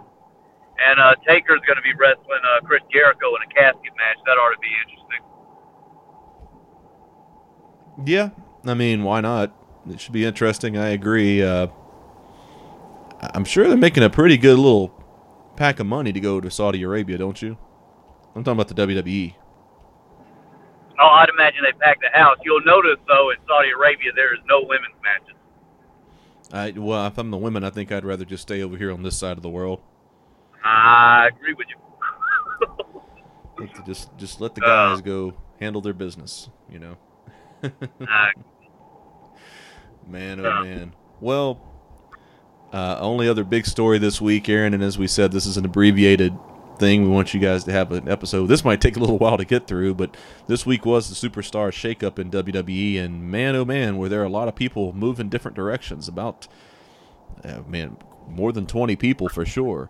And 0.85 0.99
uh, 0.99 1.15
Taker's 1.27 1.61
going 1.65 1.77
to 1.77 1.81
be 1.81 1.93
wrestling 1.97 2.41
uh, 2.43 2.65
Chris 2.65 2.81
Jericho 2.91 3.35
in 3.35 3.41
a 3.49 3.53
casket 3.53 3.93
match. 3.97 4.17
That 4.25 4.37
ought 4.37 4.53
to 4.53 4.59
be 4.59 4.69
interesting. 4.85 5.21
Yeah, 8.05 8.29
I 8.65 8.73
mean, 8.75 9.03
why 9.03 9.21
not? 9.21 9.55
It 9.89 9.99
should 9.99 10.13
be 10.13 10.25
interesting. 10.25 10.77
I 10.77 10.89
agree. 10.89 11.41
Uh, 11.41 11.67
I'm 13.21 13.45
sure 13.45 13.67
they're 13.67 13.77
making 13.77 14.03
a 14.03 14.09
pretty 14.09 14.37
good 14.37 14.57
little 14.57 14.93
pack 15.55 15.79
of 15.79 15.87
money 15.87 16.13
to 16.13 16.19
go 16.19 16.39
to 16.39 16.51
Saudi 16.51 16.83
Arabia, 16.83 17.17
don't 17.17 17.41
you? 17.41 17.57
I'm 18.35 18.43
talking 18.43 18.59
about 18.59 18.67
the. 18.67 18.75
WWE. 18.75 19.33
Oh, 20.99 21.07
I'd 21.07 21.29
imagine 21.29 21.63
they 21.63 21.73
pack 21.73 21.99
the 22.01 22.15
house. 22.17 22.37
You'll 22.43 22.63
notice, 22.63 22.97
though, 23.07 23.31
in 23.31 23.37
Saudi 23.47 23.69
Arabia, 23.69 24.11
there 24.15 24.33
is 24.33 24.39
no 24.47 24.61
women's 24.61 24.95
matches. 25.03 25.35
I 26.51 26.71
well, 26.79 27.05
if 27.07 27.17
I'm 27.17 27.29
the 27.29 27.37
women, 27.37 27.63
I 27.63 27.69
think 27.69 27.91
I'd 27.91 28.05
rather 28.05 28.25
just 28.25 28.43
stay 28.43 28.61
over 28.63 28.77
here 28.77 28.91
on 28.91 29.03
this 29.03 29.17
side 29.17 29.37
of 29.37 29.43
the 29.43 29.49
world. 29.49 29.81
I 30.63 31.29
agree 31.33 31.53
with 31.53 31.67
you. 31.69 31.75
Just 33.87 34.15
just 34.17 34.39
let 34.39 34.53
the 34.53 34.63
Uh. 34.63 34.93
guys 34.93 35.01
go 35.01 35.33
handle 35.59 35.81
their 35.81 35.93
business, 35.93 36.49
you 36.69 36.77
know. 36.79 36.95
uh, 37.63 37.69
Man, 40.07 40.39
oh 40.39 40.43
Yeah. 40.43 40.63
man. 40.63 40.93
Well, 41.19 41.59
uh, 42.71 42.97
only 42.99 43.27
other 43.27 43.43
big 43.43 43.65
story 43.65 43.97
this 43.97 44.21
week, 44.21 44.47
Aaron, 44.47 44.73
and 44.75 44.83
as 44.83 44.97
we 44.97 45.07
said, 45.07 45.31
this 45.31 45.45
is 45.47 45.57
an 45.57 45.65
abbreviated 45.65 46.37
thing. 46.77 47.01
We 47.03 47.09
want 47.09 47.33
you 47.33 47.39
guys 47.39 47.63
to 47.63 47.71
have 47.71 47.91
an 47.91 48.07
episode. 48.07 48.45
This 48.47 48.63
might 48.63 48.79
take 48.79 48.95
a 48.95 48.99
little 48.99 49.17
while 49.17 49.37
to 49.37 49.45
get 49.45 49.65
through, 49.67 49.95
but 49.95 50.15
this 50.47 50.65
week 50.65 50.85
was 50.85 51.09
the 51.09 51.29
superstar 51.29 51.69
shakeup 51.71 52.19
in 52.19 52.29
WWE, 52.29 52.99
and 52.99 53.23
man, 53.31 53.55
oh 53.55 53.65
man, 53.65 53.97
were 53.97 54.07
there 54.09 54.23
a 54.23 54.29
lot 54.29 54.47
of 54.47 54.55
people 54.55 54.93
moving 54.93 55.29
different 55.29 55.55
directions. 55.55 56.07
About, 56.07 56.47
uh, 57.43 57.61
man, 57.67 57.97
more 58.27 58.51
than 58.53 58.67
20 58.67 58.95
people 58.95 59.27
for 59.29 59.45
sure, 59.45 59.89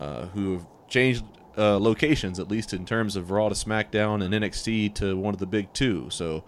uh, 0.00 0.26
who 0.26 0.54
have 0.54 0.66
changed 0.88 1.24
uh, 1.58 1.78
locations, 1.78 2.38
at 2.38 2.48
least 2.48 2.74
in 2.74 2.84
terms 2.84 3.16
of 3.16 3.30
Raw 3.30 3.48
to 3.48 3.54
SmackDown 3.54 4.22
and 4.22 4.34
NXT 4.34 4.94
to 4.96 5.16
one 5.16 5.34
of 5.34 5.40
the 5.40 5.46
big 5.46 5.72
two. 5.72 6.08
So, 6.10 6.44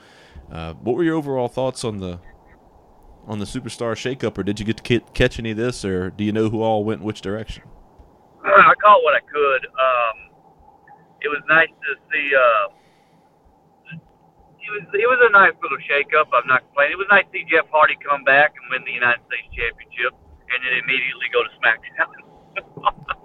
uh, 0.53 0.75
what 0.75 0.97
were 0.97 1.05
your 1.05 1.17
overall 1.17 1.49
thoughts 1.49 1.85
on 1.85 1.99
the 1.99 2.21
on 3.27 3.39
the 3.39 3.45
superstar 3.45 3.93
shakeup, 3.93 4.39
or 4.39 4.43
did 4.43 4.59
you 4.59 4.65
get 4.65 4.79
to 4.79 4.83
ca- 4.83 5.07
catch 5.13 5.39
any 5.39 5.51
of 5.51 5.57
this, 5.57 5.85
or 5.85 6.11
do 6.11 6.25
you 6.25 6.33
know 6.33 6.49
who 6.49 6.63
all 6.63 6.83
went 6.83 7.01
in 7.01 7.07
which 7.07 7.21
direction? 7.21 7.63
I 8.43 8.73
caught 8.83 9.03
what 9.05 9.15
I 9.15 9.21
could. 9.21 9.67
Um, 9.67 10.17
it 11.21 11.29
was 11.29 11.43
nice 11.49 11.69
to 11.69 11.93
see. 12.11 12.33
Uh, 12.33 12.69
it 13.93 14.71
was 14.73 14.85
it 14.93 15.09
was 15.09 15.21
a 15.29 15.33
nice 15.33 15.53
little 15.63 15.79
shake-up. 15.89 16.29
I'm 16.33 16.47
not 16.47 16.65
complaining. 16.69 16.93
It 16.93 16.99
was 16.99 17.09
nice 17.11 17.25
to 17.25 17.33
see 17.33 17.45
Jeff 17.51 17.69
Hardy 17.71 17.97
come 18.01 18.25
back 18.25 18.55
and 18.57 18.65
win 18.71 18.85
the 18.85 18.97
United 18.97 19.21
States 19.29 19.49
Championship, 19.53 20.17
and 20.53 20.59
then 20.65 20.73
immediately 20.81 21.29
go 21.33 21.45
to 21.45 21.53
SmackDown. 21.61 23.17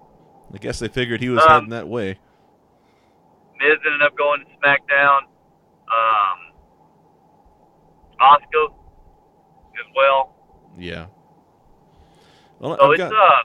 I 0.54 0.58
guess 0.58 0.80
they 0.80 0.88
figured 0.88 1.22
he 1.22 1.30
was 1.30 1.42
Um, 1.44 1.50
heading 1.50 1.70
that 1.70 1.88
way. 1.88 2.20
Miz 3.60 3.78
ended 3.86 4.02
up 4.04 4.16
going 4.18 4.42
to 4.42 4.46
SmackDown. 4.62 5.20
Um, 5.88 6.54
Asuka 8.20 8.66
as 9.80 9.86
well. 9.96 10.36
Yeah. 10.78 11.08
Well, 12.60 12.78
So 12.78 12.86
I've 12.86 12.92
it's 12.92 12.98
got 13.00 13.14
uh, 13.14 13.44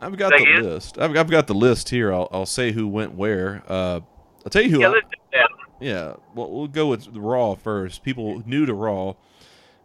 I've 0.00 0.16
got 0.16 0.30
the 0.30 0.36
again? 0.42 0.62
list. 0.64 0.98
I've, 0.98 1.16
I've 1.16 1.30
got 1.30 1.46
the 1.46 1.54
list 1.54 1.88
here. 1.88 2.12
I'll 2.12 2.28
I'll 2.30 2.46
say 2.46 2.72
who 2.72 2.86
went 2.86 3.14
where. 3.14 3.62
Uh, 3.68 4.00
I'll 4.44 4.50
tell 4.50 4.62
you 4.62 4.70
who. 4.70 4.80
yeah, 4.80 4.88
I- 4.88 4.90
let's 4.90 5.06
do 5.10 5.16
that. 5.32 5.48
Yeah, 5.80 6.14
well, 6.34 6.50
we'll 6.50 6.68
go 6.68 6.86
with 6.86 7.08
Raw 7.08 7.54
first. 7.56 8.02
People 8.04 8.42
new 8.46 8.64
to 8.64 8.72
Raw, 8.72 9.14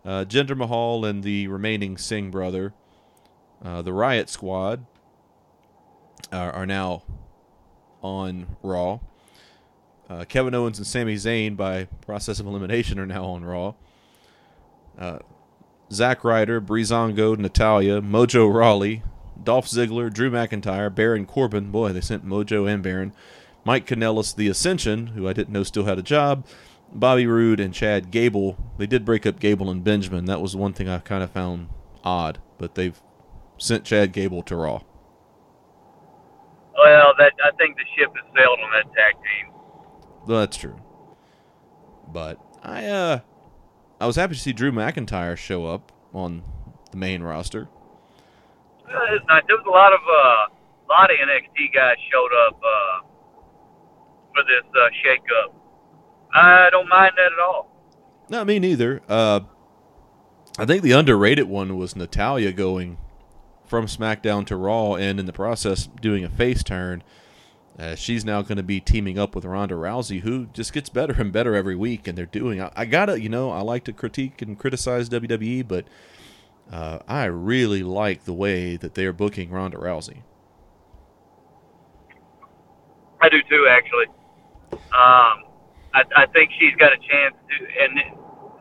uh, 0.06 0.24
Jinder 0.26 0.56
Mahal 0.56 1.04
and 1.04 1.24
the 1.24 1.48
remaining 1.48 1.98
Singh 1.98 2.30
brother, 2.32 2.74
uh, 3.66 3.82
the 3.82 3.92
Riot 3.92 4.30
Squad, 4.30 4.86
are, 6.32 6.52
are 6.52 6.66
now 6.66 7.04
on 8.02 8.56
Raw. 8.64 9.00
Uh, 10.10 10.26
Kevin 10.26 10.56
Owens 10.56 10.78
and 10.80 10.88
Sami 10.88 11.16
Zayn, 11.16 11.56
by 11.56 11.86
process 12.02 12.40
of 12.40 12.48
elimination, 12.48 13.00
are 13.00 13.06
now 13.06 13.26
on 13.26 13.46
Raw. 13.46 13.74
Uh, 14.98 15.20
Zack 15.92 16.24
Ryder, 16.24 16.60
Breezango, 16.62 17.38
Natalya, 17.38 18.02
Mojo 18.02 18.52
Rawley, 18.52 19.04
Dolph 19.44 19.68
Ziggler, 19.68 20.12
Drew 20.12 20.30
McIntyre, 20.30 20.94
Baron 20.94 21.26
Corbin. 21.26 21.72
Boy, 21.72 21.94
they 21.94 22.02
sent 22.02 22.26
Mojo 22.26 22.72
and 22.72 22.84
Baron. 22.84 23.14
Mike 23.64 23.86
Kanellis, 23.86 24.36
The 24.36 24.48
Ascension, 24.48 25.08
who 25.08 25.28
I 25.28 25.34
didn't 25.34 25.54
know 25.54 25.64
still 25.64 25.86
had 25.86 26.00
a 26.00 26.04
job. 26.04 26.46
Bobby 26.92 27.28
Roode 27.28 27.60
and 27.60 27.74
Chad 27.74 28.10
Gable. 28.10 28.58
They 28.78 28.88
did 28.88 29.06
break 29.06 29.26
up 29.26 29.40
Gable 29.40 29.70
and 29.70 29.84
Benjamin. 29.84 30.26
That 30.26 30.42
was 30.42 30.56
one 30.56 30.74
thing 30.74 30.90
I 30.90 31.00
kind 31.00 31.24
of 31.24 31.30
found 31.32 31.70
odd, 32.04 32.40
but 32.58 32.76
they've 32.76 33.00
sent 33.58 33.84
Chad 33.84 34.12
Gable 34.12 34.42
to 34.44 34.56
Raw. 34.56 34.82
Well, 36.82 37.14
that 37.18 37.34
I 37.44 37.52
think 37.58 37.76
the 37.76 37.84
ship 37.98 38.12
has 38.16 38.26
sailed 38.38 38.60
on 38.64 38.72
that 38.72 38.94
tag 38.94 39.16
team. 39.16 39.54
Well, 40.28 40.40
that's 40.40 40.58
true. 40.58 40.80
But 42.08 42.40
I 42.64 42.86
uh 42.86 43.20
I 44.00 44.08
was 44.08 44.16
happy 44.16 44.36
to 44.36 44.40
see 44.40 44.54
Drew 44.54 44.72
McIntyre 44.72 45.36
show 45.36 45.66
up 45.66 45.92
on 46.14 46.44
the 46.92 46.98
main 46.98 47.22
roster. 47.22 47.68
Well, 48.88 49.02
it's 49.12 49.26
nice. 49.28 49.44
There 49.48 49.58
was 49.58 49.66
a 49.68 49.70
lot 49.70 49.94
of 49.94 50.00
uh, 50.00 50.56
a 50.56 50.90
lot 50.90 51.12
of 51.12 51.18
NXT 51.18 51.74
guys 51.74 51.98
showed 52.12 52.32
up 52.48 52.56
uh, 52.64 53.08
for 54.34 54.44
this 54.44 54.64
uh, 54.74 54.90
shake-up. 55.04 55.56
I 56.34 56.70
don't 56.72 56.88
mind 56.88 57.14
that 57.18 57.32
at 57.34 57.40
all. 57.40 57.70
No, 58.30 58.46
me 58.46 58.58
neither. 58.60 59.02
Uh, 59.10 59.42
I 60.58 60.66
think 60.66 60.82
the 60.84 60.94
underrated 60.94 61.48
one 61.48 61.78
was 61.78 61.96
Natalya 61.96 62.52
going 62.52 62.98
from 63.70 63.86
SmackDown 63.86 64.46
to 64.48 64.56
Raw, 64.56 64.96
and 64.96 65.20
in 65.20 65.28
the 65.28 65.34
process 65.34 65.88
doing 66.02 66.24
a 66.24 66.30
face 66.30 66.64
turn. 66.64 67.04
Uh, 67.78 67.96
she's 67.96 68.26
now 68.26 68.42
going 68.42 68.58
to 68.58 68.64
be 68.64 68.82
teaming 68.82 69.18
up 69.18 69.36
with 69.36 69.46
Ronda 69.46 69.76
Rousey, 69.76 70.20
who 70.20 70.48
just 70.48 70.74
gets 70.74 70.90
better 70.90 71.14
and 71.22 71.32
better 71.32 71.56
every 71.56 71.76
week, 71.76 72.08
and 72.08 72.18
they're 72.18 72.26
doing. 72.26 72.62
I, 72.62 72.72
I 72.76 72.86
gotta, 72.86 73.22
you 73.22 73.30
know, 73.30 73.52
I 73.52 73.62
like 73.62 73.86
to 73.86 73.94
critique 73.94 74.42
and 74.42 74.60
criticize 74.60 75.08
WWE, 75.08 75.66
but 75.66 75.86
uh, 76.72 77.00
I 77.08 77.26
really 77.26 77.84
like 77.84 78.26
the 78.26 78.34
way 78.34 78.76
that 78.76 78.96
they 78.96 79.06
are 79.06 79.14
booking 79.14 79.52
Ronda 79.52 79.78
Rousey. 79.78 80.24
I 83.22 83.30
do 83.30 83.42
too, 83.50 83.68
actually. 83.70 84.08
Um, 84.74 85.46
I, 85.94 86.04
I 86.16 86.26
think 86.34 86.52
she's 86.60 86.76
got 86.76 86.92
a 86.92 86.98
chance 86.98 87.36
to 87.50 87.84
and 87.84 88.00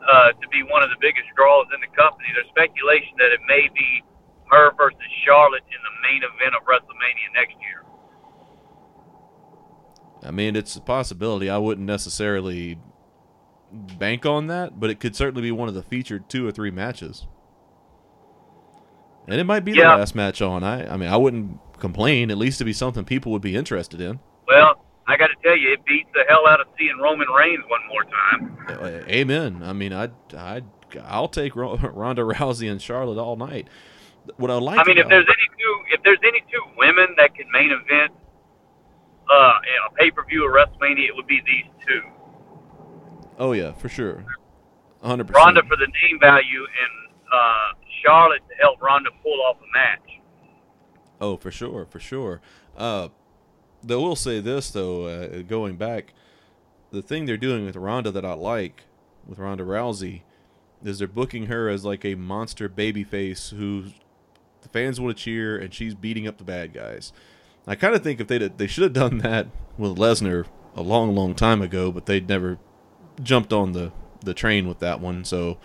uh, 0.09 0.31
to 0.31 0.47
be 0.47 0.63
one 0.63 0.81
of 0.81 0.89
the 0.89 0.97
biggest 1.01 1.27
draws 1.35 1.67
in 1.73 1.81
the 1.81 1.95
company. 1.95 2.29
There's 2.33 2.47
speculation 2.47 3.13
that 3.17 3.31
it 3.31 3.39
may 3.47 3.69
be 3.73 4.03
her 4.51 4.71
versus 4.77 4.99
Charlotte 5.25 5.63
in 5.67 5.79
the 5.83 6.07
main 6.07 6.21
event 6.23 6.55
of 6.55 6.63
WrestleMania 6.65 7.33
next 7.35 7.55
year. 7.61 7.83
I 10.23 10.31
mean, 10.31 10.55
it's 10.55 10.75
a 10.75 10.81
possibility. 10.81 11.49
I 11.49 11.57
wouldn't 11.57 11.87
necessarily 11.87 12.77
bank 13.71 14.25
on 14.25 14.47
that, 14.47 14.79
but 14.79 14.89
it 14.89 14.99
could 14.99 15.15
certainly 15.15 15.41
be 15.43 15.51
one 15.51 15.69
of 15.69 15.75
the 15.75 15.83
featured 15.83 16.29
two 16.29 16.45
or 16.47 16.51
three 16.51 16.71
matches. 16.71 17.25
And 19.27 19.39
it 19.39 19.43
might 19.45 19.63
be 19.63 19.71
Yeah. 19.73 19.91
the 19.93 19.97
last 19.99 20.15
match 20.15 20.41
on. 20.41 20.63
I 20.63 20.91
I 20.91 20.97
mean, 20.97 21.09
I 21.09 21.17
wouldn't 21.17 21.59
complain. 21.79 22.31
At 22.31 22.37
least 22.37 22.57
to 22.59 22.65
be 22.65 22.73
something 22.73 23.05
people 23.05 23.31
would 23.31 23.41
be 23.43 23.55
interested 23.55 24.01
in. 24.01 24.19
Well, 24.47 24.83
I 25.07 25.15
got 25.17 25.27
to 25.27 25.35
tell 25.43 25.55
you, 25.55 25.71
it 25.73 25.85
beats 25.85 26.09
the 26.13 26.23
hell 26.27 26.47
out 26.47 26.59
of 26.59 26.67
seeing 26.77 26.97
Roman 26.97 27.27
Reigns 27.29 27.63
one 27.67 27.81
more 27.87 28.03
time. 28.03 29.05
Amen. 29.07 29.61
I 29.63 29.73
mean, 29.73 29.93
I 29.93 30.09
I 30.35 30.63
I'll 31.05 31.27
take 31.27 31.55
Ro- 31.55 31.77
Ronda 31.93 32.23
Rousey 32.23 32.69
and 32.69 32.81
Charlotte 32.81 33.19
all 33.21 33.35
night. 33.35 33.67
What 34.37 34.51
I 34.51 34.55
like. 34.55 34.79
I 34.79 34.83
mean, 34.83 34.97
if 34.97 35.07
there's 35.07 35.25
any 35.27 35.47
two, 35.57 35.83
if 35.93 36.03
there's 36.03 36.19
any 36.23 36.41
two 36.51 36.61
women 36.77 37.07
that 37.17 37.35
can 37.35 37.45
main 37.51 37.71
event 37.71 38.11
uh, 39.31 39.53
a 39.87 39.93
pay 39.95 40.11
per 40.11 40.23
view 40.25 40.45
of 40.47 40.53
WrestleMania, 40.53 41.07
it 41.07 41.15
would 41.15 41.27
be 41.27 41.41
these 41.45 41.65
two. 41.87 42.01
oh 43.37 43.51
yeah, 43.53 43.71
for 43.73 43.89
sure, 43.89 44.25
hundred 45.03 45.27
percent. 45.27 45.45
Ronda 45.45 45.61
for 45.63 45.77
the 45.77 45.87
name 45.87 46.19
value 46.19 46.61
and 46.61 47.13
uh, 47.31 47.73
Charlotte 48.03 48.41
to 48.49 48.55
help 48.61 48.81
Ronda 48.81 49.09
pull 49.23 49.41
off 49.41 49.57
a 49.57 49.77
match. 49.77 50.19
Oh, 51.21 51.37
for 51.37 51.51
sure, 51.51 51.85
for 51.85 51.99
sure. 51.99 52.41
Uh, 52.77 53.09
though 53.83 54.01
we'll 54.01 54.15
say 54.15 54.39
this 54.39 54.71
though, 54.71 55.05
uh, 55.05 55.41
going 55.43 55.75
back, 55.75 56.13
the 56.91 57.01
thing 57.01 57.25
they're 57.25 57.37
doing 57.37 57.65
with 57.65 57.75
Ronda 57.75 58.11
that 58.11 58.25
I 58.25 58.33
like 58.33 58.83
with 59.27 59.37
Ronda 59.37 59.63
Rousey 59.63 60.21
is 60.83 60.99
they're 60.99 61.07
booking 61.07 61.47
her 61.47 61.69
as 61.69 61.83
like 61.85 62.05
a 62.05 62.15
monster 62.15 62.69
babyface 62.69 63.53
who 63.55 63.85
the 64.61 64.69
fans 64.69 64.99
want 64.99 65.15
to 65.15 65.23
cheer, 65.23 65.57
and 65.57 65.73
she's 65.73 65.93
beating 65.95 66.27
up 66.27 66.37
the 66.37 66.43
bad 66.43 66.73
guys. 66.73 67.11
I 67.67 67.75
kind 67.75 67.95
of 67.95 68.03
think 68.03 68.19
if 68.19 68.27
they 68.27 68.37
they 68.37 68.67
should 68.67 68.83
have 68.83 68.93
done 68.93 69.19
that 69.19 69.47
with 69.77 69.97
Lesnar 69.97 70.45
a 70.75 70.81
long, 70.81 71.15
long 71.15 71.35
time 71.35 71.61
ago, 71.61 71.91
but 71.91 72.05
they'd 72.05 72.27
never 72.27 72.57
jumped 73.21 73.53
on 73.53 73.73
the 73.73 73.91
the 74.23 74.33
train 74.33 74.67
with 74.67 74.79
that 74.79 74.99
one. 74.99 75.23
So 75.23 75.57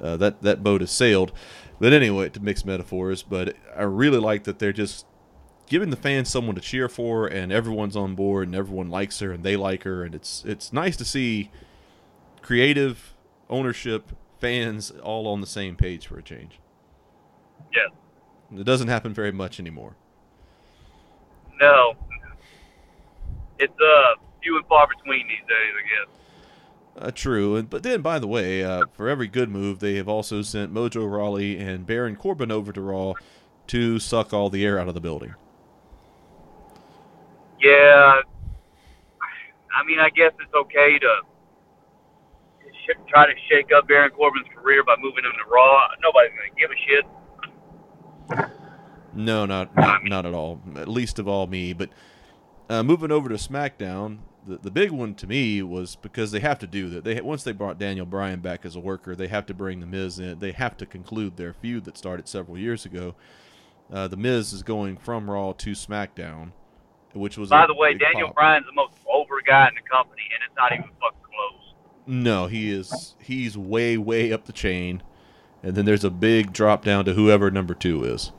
uh, 0.00 0.16
that 0.18 0.42
that 0.42 0.62
boat 0.62 0.80
has 0.80 0.90
sailed. 0.90 1.32
But 1.78 1.92
anyway, 1.92 2.30
to 2.30 2.40
mix 2.40 2.64
metaphors, 2.64 3.22
but 3.22 3.54
I 3.76 3.82
really 3.82 4.18
like 4.18 4.44
that 4.44 4.58
they're 4.58 4.72
just 4.72 5.04
giving 5.66 5.90
the 5.90 5.96
fans 5.96 6.30
someone 6.30 6.54
to 6.54 6.60
cheer 6.60 6.88
for, 6.88 7.26
and 7.26 7.52
everyone's 7.52 7.96
on 7.96 8.14
board, 8.14 8.48
and 8.48 8.54
everyone 8.54 8.88
likes 8.88 9.18
her, 9.20 9.30
and 9.32 9.44
they 9.44 9.56
like 9.56 9.82
her, 9.82 10.02
and 10.02 10.14
it's 10.14 10.42
it's 10.46 10.72
nice 10.72 10.96
to 10.96 11.04
see 11.04 11.50
creative 12.40 13.14
ownership, 13.50 14.12
fans 14.40 14.90
all 15.02 15.26
on 15.26 15.40
the 15.40 15.46
same 15.46 15.76
page 15.76 16.06
for 16.06 16.18
a 16.18 16.22
change. 16.22 16.60
Yes. 17.74 17.90
It 18.54 18.64
doesn't 18.64 18.88
happen 18.88 19.12
very 19.12 19.32
much 19.32 19.58
anymore. 19.58 19.96
No. 21.60 21.94
It's 23.58 23.72
uh 23.72 24.20
few 24.42 24.56
and 24.56 24.66
far 24.66 24.86
between 24.86 25.26
these 25.26 25.38
days, 25.48 25.72
I 25.74 25.82
guess. 25.88 26.16
Uh, 26.98 27.10
true, 27.10 27.62
but 27.62 27.82
then 27.82 28.00
by 28.00 28.18
the 28.18 28.26
way, 28.26 28.64
uh, 28.64 28.84
for 28.92 29.08
every 29.08 29.28
good 29.28 29.50
move, 29.50 29.80
they 29.80 29.96
have 29.96 30.08
also 30.08 30.40
sent 30.40 30.72
Mojo 30.72 31.10
Rawley 31.10 31.58
and 31.58 31.84
Baron 31.84 32.16
Corbin 32.16 32.50
over 32.50 32.72
to 32.72 32.80
Raw 32.80 33.14
to 33.66 33.98
suck 33.98 34.32
all 34.32 34.48
the 34.48 34.64
air 34.64 34.78
out 34.78 34.88
of 34.88 34.94
the 34.94 35.00
building. 35.00 35.34
Yeah. 37.60 38.20
I 39.74 39.84
mean, 39.84 39.98
I 39.98 40.08
guess 40.08 40.32
it's 40.40 40.54
okay 40.54 40.98
to 40.98 41.20
sh- 42.70 42.96
try 43.08 43.26
to 43.26 43.32
shake 43.50 43.72
up 43.76 43.88
Baron 43.88 44.10
Corbin's 44.12 44.46
career 44.54 44.82
by 44.82 44.94
moving 44.98 45.24
him 45.24 45.32
to 45.32 45.50
Raw. 45.50 45.88
Nobody's 46.02 46.30
gonna 46.30 46.58
give 46.58 46.70
a 46.70 46.80
shit. 46.88 47.04
No, 49.14 49.46
not 49.46 49.74
not, 49.76 50.04
not 50.04 50.26
at 50.26 50.34
all. 50.34 50.60
At 50.76 50.88
least 50.88 51.18
of 51.18 51.28
all 51.28 51.46
me. 51.46 51.72
But 51.72 51.90
uh, 52.68 52.82
moving 52.82 53.10
over 53.10 53.28
to 53.28 53.36
SmackDown, 53.36 54.18
the 54.46 54.58
the 54.58 54.70
big 54.70 54.90
one 54.90 55.14
to 55.16 55.26
me 55.26 55.62
was 55.62 55.96
because 55.96 56.32
they 56.32 56.40
have 56.40 56.58
to 56.60 56.66
do 56.66 56.88
that. 56.90 57.04
They 57.04 57.20
once 57.20 57.42
they 57.42 57.52
brought 57.52 57.78
Daniel 57.78 58.06
Bryan 58.06 58.40
back 58.40 58.64
as 58.64 58.76
a 58.76 58.80
worker, 58.80 59.14
they 59.16 59.28
have 59.28 59.46
to 59.46 59.54
bring 59.54 59.80
the 59.80 59.86
Miz 59.86 60.18
in. 60.18 60.38
They 60.38 60.52
have 60.52 60.76
to 60.78 60.86
conclude 60.86 61.36
their 61.36 61.54
feud 61.54 61.84
that 61.84 61.96
started 61.96 62.28
several 62.28 62.58
years 62.58 62.84
ago. 62.84 63.14
Uh, 63.92 64.08
the 64.08 64.16
Miz 64.16 64.52
is 64.52 64.62
going 64.62 64.96
from 64.96 65.30
Raw 65.30 65.52
to 65.52 65.70
SmackDown, 65.72 66.50
which 67.14 67.38
was 67.38 67.50
By 67.50 67.64
a 67.64 67.66
the 67.66 67.74
way, 67.74 67.94
Daniel 67.94 68.28
pop. 68.28 68.36
Bryan's 68.36 68.66
the 68.66 68.72
most 68.72 68.94
over 69.12 69.40
guy 69.46 69.68
in 69.68 69.74
the 69.76 69.88
company, 69.88 70.22
and 70.34 70.42
it's 70.46 70.56
not 70.56 70.72
even 70.72 70.90
fucking 71.00 71.20
close. 71.22 71.74
No, 72.06 72.46
he 72.46 72.70
is. 72.70 73.14
He's 73.20 73.56
way 73.56 73.96
way 73.96 74.32
up 74.32 74.44
the 74.46 74.52
chain, 74.52 75.02
and 75.66 75.74
then 75.74 75.84
there's 75.84 76.04
a 76.04 76.10
big 76.10 76.52
drop 76.52 76.84
down 76.84 77.04
to 77.04 77.14
whoever 77.14 77.50
number 77.50 77.74
two 77.74 78.04
is. 78.04 78.30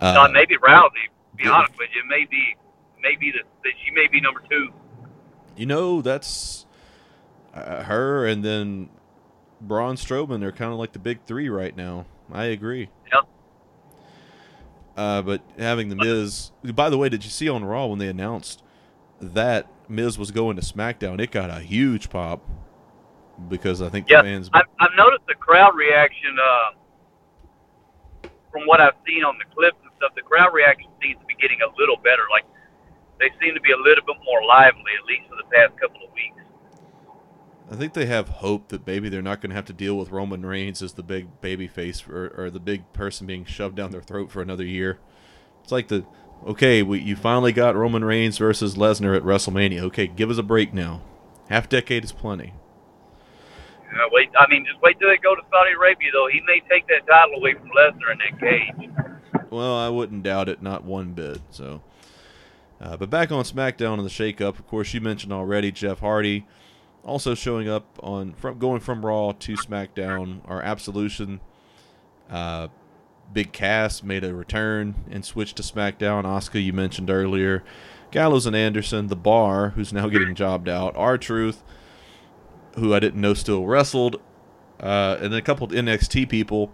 Uh, 0.00 0.12
no, 0.12 0.28
maybe 0.28 0.56
Rousey. 0.56 0.90
To 1.32 1.36
be 1.36 1.44
yeah. 1.44 1.50
honest 1.50 1.76
with 1.76 1.88
you, 1.96 2.04
maybe 2.08 2.56
maybe 3.02 3.32
that 3.32 3.72
she 3.84 3.90
may 3.90 4.06
be 4.06 4.20
number 4.20 4.40
two. 4.48 4.68
You 5.56 5.66
know, 5.66 6.00
that's 6.00 6.64
uh, 7.52 7.82
her 7.82 8.24
and 8.24 8.44
then 8.44 8.88
Braun 9.60 9.96
Strowman. 9.96 10.38
They're 10.38 10.52
kind 10.52 10.72
of 10.72 10.78
like 10.78 10.92
the 10.92 11.00
big 11.00 11.24
three 11.26 11.48
right 11.48 11.76
now. 11.76 12.06
I 12.32 12.44
agree. 12.44 12.88
Yep. 13.12 13.28
Uh, 14.96 15.22
but 15.22 15.42
having 15.58 15.88
the 15.88 15.96
Miz. 15.96 16.52
By 16.62 16.88
the 16.88 16.98
way, 16.98 17.08
did 17.08 17.24
you 17.24 17.30
see 17.30 17.48
on 17.48 17.64
Raw 17.64 17.86
when 17.86 17.98
they 17.98 18.08
announced 18.08 18.62
that 19.20 19.66
Miz 19.88 20.16
was 20.16 20.30
going 20.30 20.54
to 20.54 20.62
SmackDown? 20.62 21.20
It 21.20 21.32
got 21.32 21.50
a 21.50 21.58
huge 21.58 22.10
pop 22.10 22.48
because 23.48 23.82
I 23.82 23.88
think 23.88 24.08
the 24.08 24.14
fans. 24.14 24.50
I've, 24.52 24.66
I've 24.80 24.96
noticed 24.96 25.26
the 25.28 25.34
crowd 25.34 25.76
reaction. 25.76 26.36
Uh, 26.38 26.78
from 28.50 28.66
what 28.66 28.80
I've 28.80 28.96
seen 29.06 29.24
on 29.24 29.36
the 29.38 29.44
clips 29.54 29.76
and 29.82 29.92
stuff, 29.98 30.12
the 30.16 30.22
crowd 30.22 30.52
reaction 30.52 30.88
seems 31.02 31.20
to 31.20 31.26
be 31.26 31.34
getting 31.40 31.58
a 31.60 31.70
little 31.78 31.96
better. 31.96 32.24
Like 32.30 32.44
they 33.20 33.30
seem 33.40 33.54
to 33.54 33.60
be 33.60 33.72
a 33.72 33.76
little 33.76 34.04
bit 34.04 34.16
more 34.24 34.44
lively, 34.44 34.92
at 34.98 35.04
least 35.06 35.28
for 35.28 35.36
the 35.36 35.48
past 35.52 35.78
couple 35.78 36.02
of 36.06 36.12
weeks. 36.14 36.42
I 37.70 37.76
think 37.76 37.92
they 37.92 38.06
have 38.06 38.28
hope 38.28 38.68
that 38.68 38.86
maybe 38.86 39.08
they're 39.08 39.20
not 39.20 39.42
going 39.42 39.50
to 39.50 39.56
have 39.56 39.66
to 39.66 39.74
deal 39.74 39.98
with 39.98 40.10
Roman 40.10 40.44
Reigns 40.44 40.80
as 40.80 40.94
the 40.94 41.02
big 41.02 41.40
baby 41.42 41.68
face 41.68 42.02
or, 42.08 42.32
or 42.36 42.50
the 42.50 42.60
big 42.60 42.90
person 42.94 43.26
being 43.26 43.44
shoved 43.44 43.76
down 43.76 43.90
their 43.90 44.00
throat 44.00 44.30
for 44.30 44.40
another 44.40 44.64
year. 44.64 44.98
It's 45.62 45.72
like 45.72 45.88
the 45.88 46.06
okay, 46.46 46.82
we, 46.82 47.00
you 47.00 47.16
finally 47.16 47.52
got 47.52 47.76
Roman 47.76 48.04
Reigns 48.04 48.38
versus 48.38 48.76
Lesnar 48.76 49.16
at 49.16 49.22
WrestleMania. 49.22 49.80
Okay, 49.82 50.06
give 50.06 50.30
us 50.30 50.38
a 50.38 50.42
break 50.42 50.72
now. 50.72 51.02
Half 51.50 51.68
decade 51.68 52.04
is 52.04 52.12
plenty. 52.12 52.54
Uh, 53.92 54.08
wait, 54.12 54.28
I 54.38 54.46
mean, 54.48 54.64
just 54.66 54.80
wait 54.82 54.98
till 54.98 55.08
they 55.08 55.16
go 55.16 55.34
to 55.34 55.42
Saudi 55.50 55.72
Arabia, 55.72 56.10
though. 56.12 56.28
He 56.30 56.40
may 56.46 56.60
take 56.68 56.86
that 56.88 57.06
title 57.06 57.36
away 57.36 57.54
from 57.54 57.70
Lesnar 57.70 58.12
in 58.12 58.18
that 58.18 58.40
cage. 58.40 58.90
Well, 59.50 59.76
I 59.76 59.88
wouldn't 59.88 60.22
doubt 60.22 60.48
it, 60.48 60.62
not 60.62 60.84
one 60.84 61.12
bit. 61.12 61.40
So, 61.50 61.80
Uh, 62.80 62.96
but 62.96 63.10
back 63.10 63.32
on 63.32 63.42
SmackDown 63.44 63.94
and 63.94 64.04
the 64.04 64.10
shakeup, 64.10 64.58
of 64.58 64.66
course, 64.68 64.94
you 64.94 65.00
mentioned 65.00 65.32
already 65.32 65.72
Jeff 65.72 65.98
Hardy 66.00 66.46
also 67.04 67.34
showing 67.34 67.68
up 67.68 67.86
on 68.02 68.34
from 68.34 68.58
going 68.58 68.80
from 68.80 69.04
Raw 69.04 69.32
to 69.32 69.54
SmackDown. 69.54 70.40
Our 70.46 70.62
Absolution, 70.62 71.40
uh, 72.30 72.68
Big 73.32 73.52
Cass 73.52 74.02
made 74.02 74.22
a 74.22 74.34
return 74.34 74.94
and 75.10 75.24
switched 75.24 75.56
to 75.56 75.62
SmackDown. 75.62 76.24
Asuka, 76.24 76.62
you 76.62 76.72
mentioned 76.72 77.10
earlier, 77.10 77.64
Gallows 78.10 78.46
and 78.46 78.54
Anderson, 78.54 79.08
The 79.08 79.16
Bar, 79.16 79.70
who's 79.70 79.92
now 79.92 80.08
getting 80.08 80.34
jobbed 80.34 80.68
out, 80.68 80.94
R-Truth, 80.96 81.62
who 82.78 82.94
I 82.94 83.00
didn't 83.00 83.20
know 83.20 83.34
still 83.34 83.66
wrestled, 83.66 84.16
uh, 84.80 85.16
and 85.20 85.32
then 85.32 85.38
a 85.38 85.42
couple 85.42 85.66
of 85.66 85.72
NXT 85.72 86.28
people. 86.28 86.72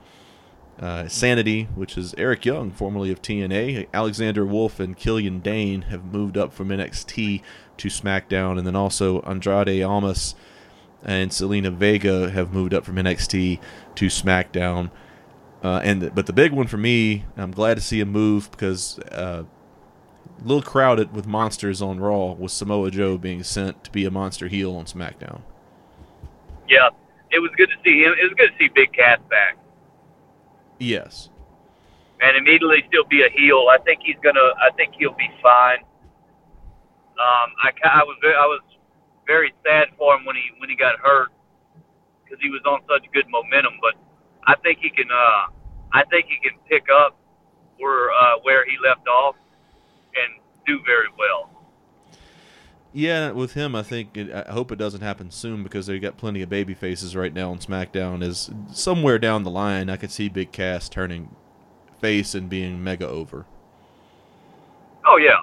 Uh, 0.77 1.07
Sanity, 1.07 1.69
which 1.77 1.97
is 1.97 2.17
Eric 2.19 2.45
Young, 2.45 2.73
formerly 2.73 3.13
of 3.13 3.23
TNA, 3.23 3.87
Alexander 3.95 4.45
Wolfe, 4.45 4.81
and 4.81 4.97
Killian 4.97 5.39
Dain 5.39 5.83
have 5.83 6.05
moved 6.07 6.37
up 6.37 6.53
from 6.53 6.71
NXT 6.71 7.43
to 7.77 7.89
SmackDown, 7.89 8.59
and 8.59 8.67
then 8.67 8.75
also 8.75 9.21
Andrade 9.21 9.85
Almas 9.85 10.35
and 11.05 11.31
Zelina 11.31 11.73
Vega 11.73 12.31
have 12.31 12.53
moved 12.53 12.75
up 12.75 12.85
from 12.85 12.97
NXT 12.97 13.61
to 13.95 14.07
SmackDown. 14.07 14.91
Uh, 15.63 15.81
and 15.85 16.15
but 16.15 16.27
the 16.27 16.33
big 16.33 16.53
one 16.53 16.67
for 16.67 16.77
me, 16.77 17.25
I'm 17.37 17.51
glad 17.51 17.75
to 17.75 17.81
see 17.81 18.01
him 18.01 18.11
move 18.11 18.51
because 18.51 18.99
uh, 18.99 19.45
a 20.39 20.43
little 20.43 20.63
crowded 20.63 21.15
with 21.15 21.27
monsters 21.27 21.81
on 21.81 22.01
Raw, 22.01 22.33
with 22.33 22.53
Samoa 22.53 22.91
Joe 22.91 23.17
being 23.17 23.43
sent 23.43 23.85
to 23.85 23.91
be 23.91 24.05
a 24.05 24.11
monster 24.11 24.49
heel 24.49 24.75
on 24.77 24.87
SmackDown. 24.87 25.43
Yeah, 26.69 26.89
it 27.31 27.39
was 27.39 27.51
good 27.57 27.69
to 27.69 27.77
see 27.85 28.03
him. 28.03 28.15
It 28.21 28.25
was 28.25 28.35
good 28.37 28.51
to 28.51 28.59
see 28.59 28.69
Big 28.75 28.93
Cass 28.93 29.19
back. 29.29 29.57
Yes. 30.79 31.31
And 32.21 32.37
immediately 32.37 32.85
still 32.89 33.05
be 33.05 33.23
a 33.23 33.31
heel. 33.31 33.67
I 33.71 33.79
think 33.85 34.01
he's 34.05 34.17
gonna. 34.23 34.55
I 34.61 34.71
think 34.77 34.95
he'll 34.99 35.15
be 35.15 35.31
fine. 35.43 35.79
Um, 37.15 37.49
I, 37.63 37.71
I 37.85 38.03
was 38.03 38.17
very, 38.21 38.35
I 38.35 38.47
was 38.47 38.63
very 39.27 39.53
sad 39.65 39.89
for 39.99 40.17
him 40.17 40.25
when 40.25 40.37
he 40.37 40.43
when 40.59 40.71
he 40.71 40.77
got 40.77 40.99
hurt 40.99 41.29
because 42.25 42.39
he 42.41 42.51
was 42.51 42.63
on 42.67 42.81
such 42.89 43.05
good 43.13 43.29
momentum. 43.29 43.75
But 43.81 43.95
I 44.47 44.57
think 44.57 44.79
he 44.81 44.91
can. 44.91 45.11
Uh, 45.11 45.53
I 45.93 46.05
think 46.11 46.27
he 46.27 46.39
can 46.43 46.59
pick 46.69 46.87
up 46.91 47.19
where 47.79 48.11
uh, 48.11 48.39
where 48.43 48.65
he 48.65 48.77
left 48.83 49.07
off 49.07 49.37
and 50.15 50.41
do 50.67 50.81
very 50.85 51.09
well. 51.19 51.51
Yeah, 52.97 53.33
with 53.33 53.55
him, 53.55 53.75
I 53.75 53.83
think 53.83 54.17
it, 54.17 54.33
I 54.33 54.53
hope 54.53 54.71
it 54.71 54.79
doesn't 54.79 55.01
happen 55.01 55.33
soon 55.33 55.65
because 55.65 55.87
they 55.89 55.99
got 55.99 56.17
plenty 56.17 56.43
of 56.43 56.49
baby 56.49 56.75
faces 56.75 57.17
right 57.17 57.35
now 57.35 57.51
on 57.51 57.59
SmackDown. 57.59 58.23
Is 58.23 58.51
somewhere 58.73 59.19
down 59.19 59.43
the 59.43 59.51
line, 59.51 59.91
I 59.91 59.97
could 59.97 60.13
see 60.13 60.29
Big 60.29 60.53
Cass 60.53 60.89
turning 60.89 61.35
face 62.01 62.37
and 62.37 62.49
being 62.49 62.85
mega 62.85 63.09
over. 63.09 63.47
Oh 65.05 65.17
yeah, 65.17 65.41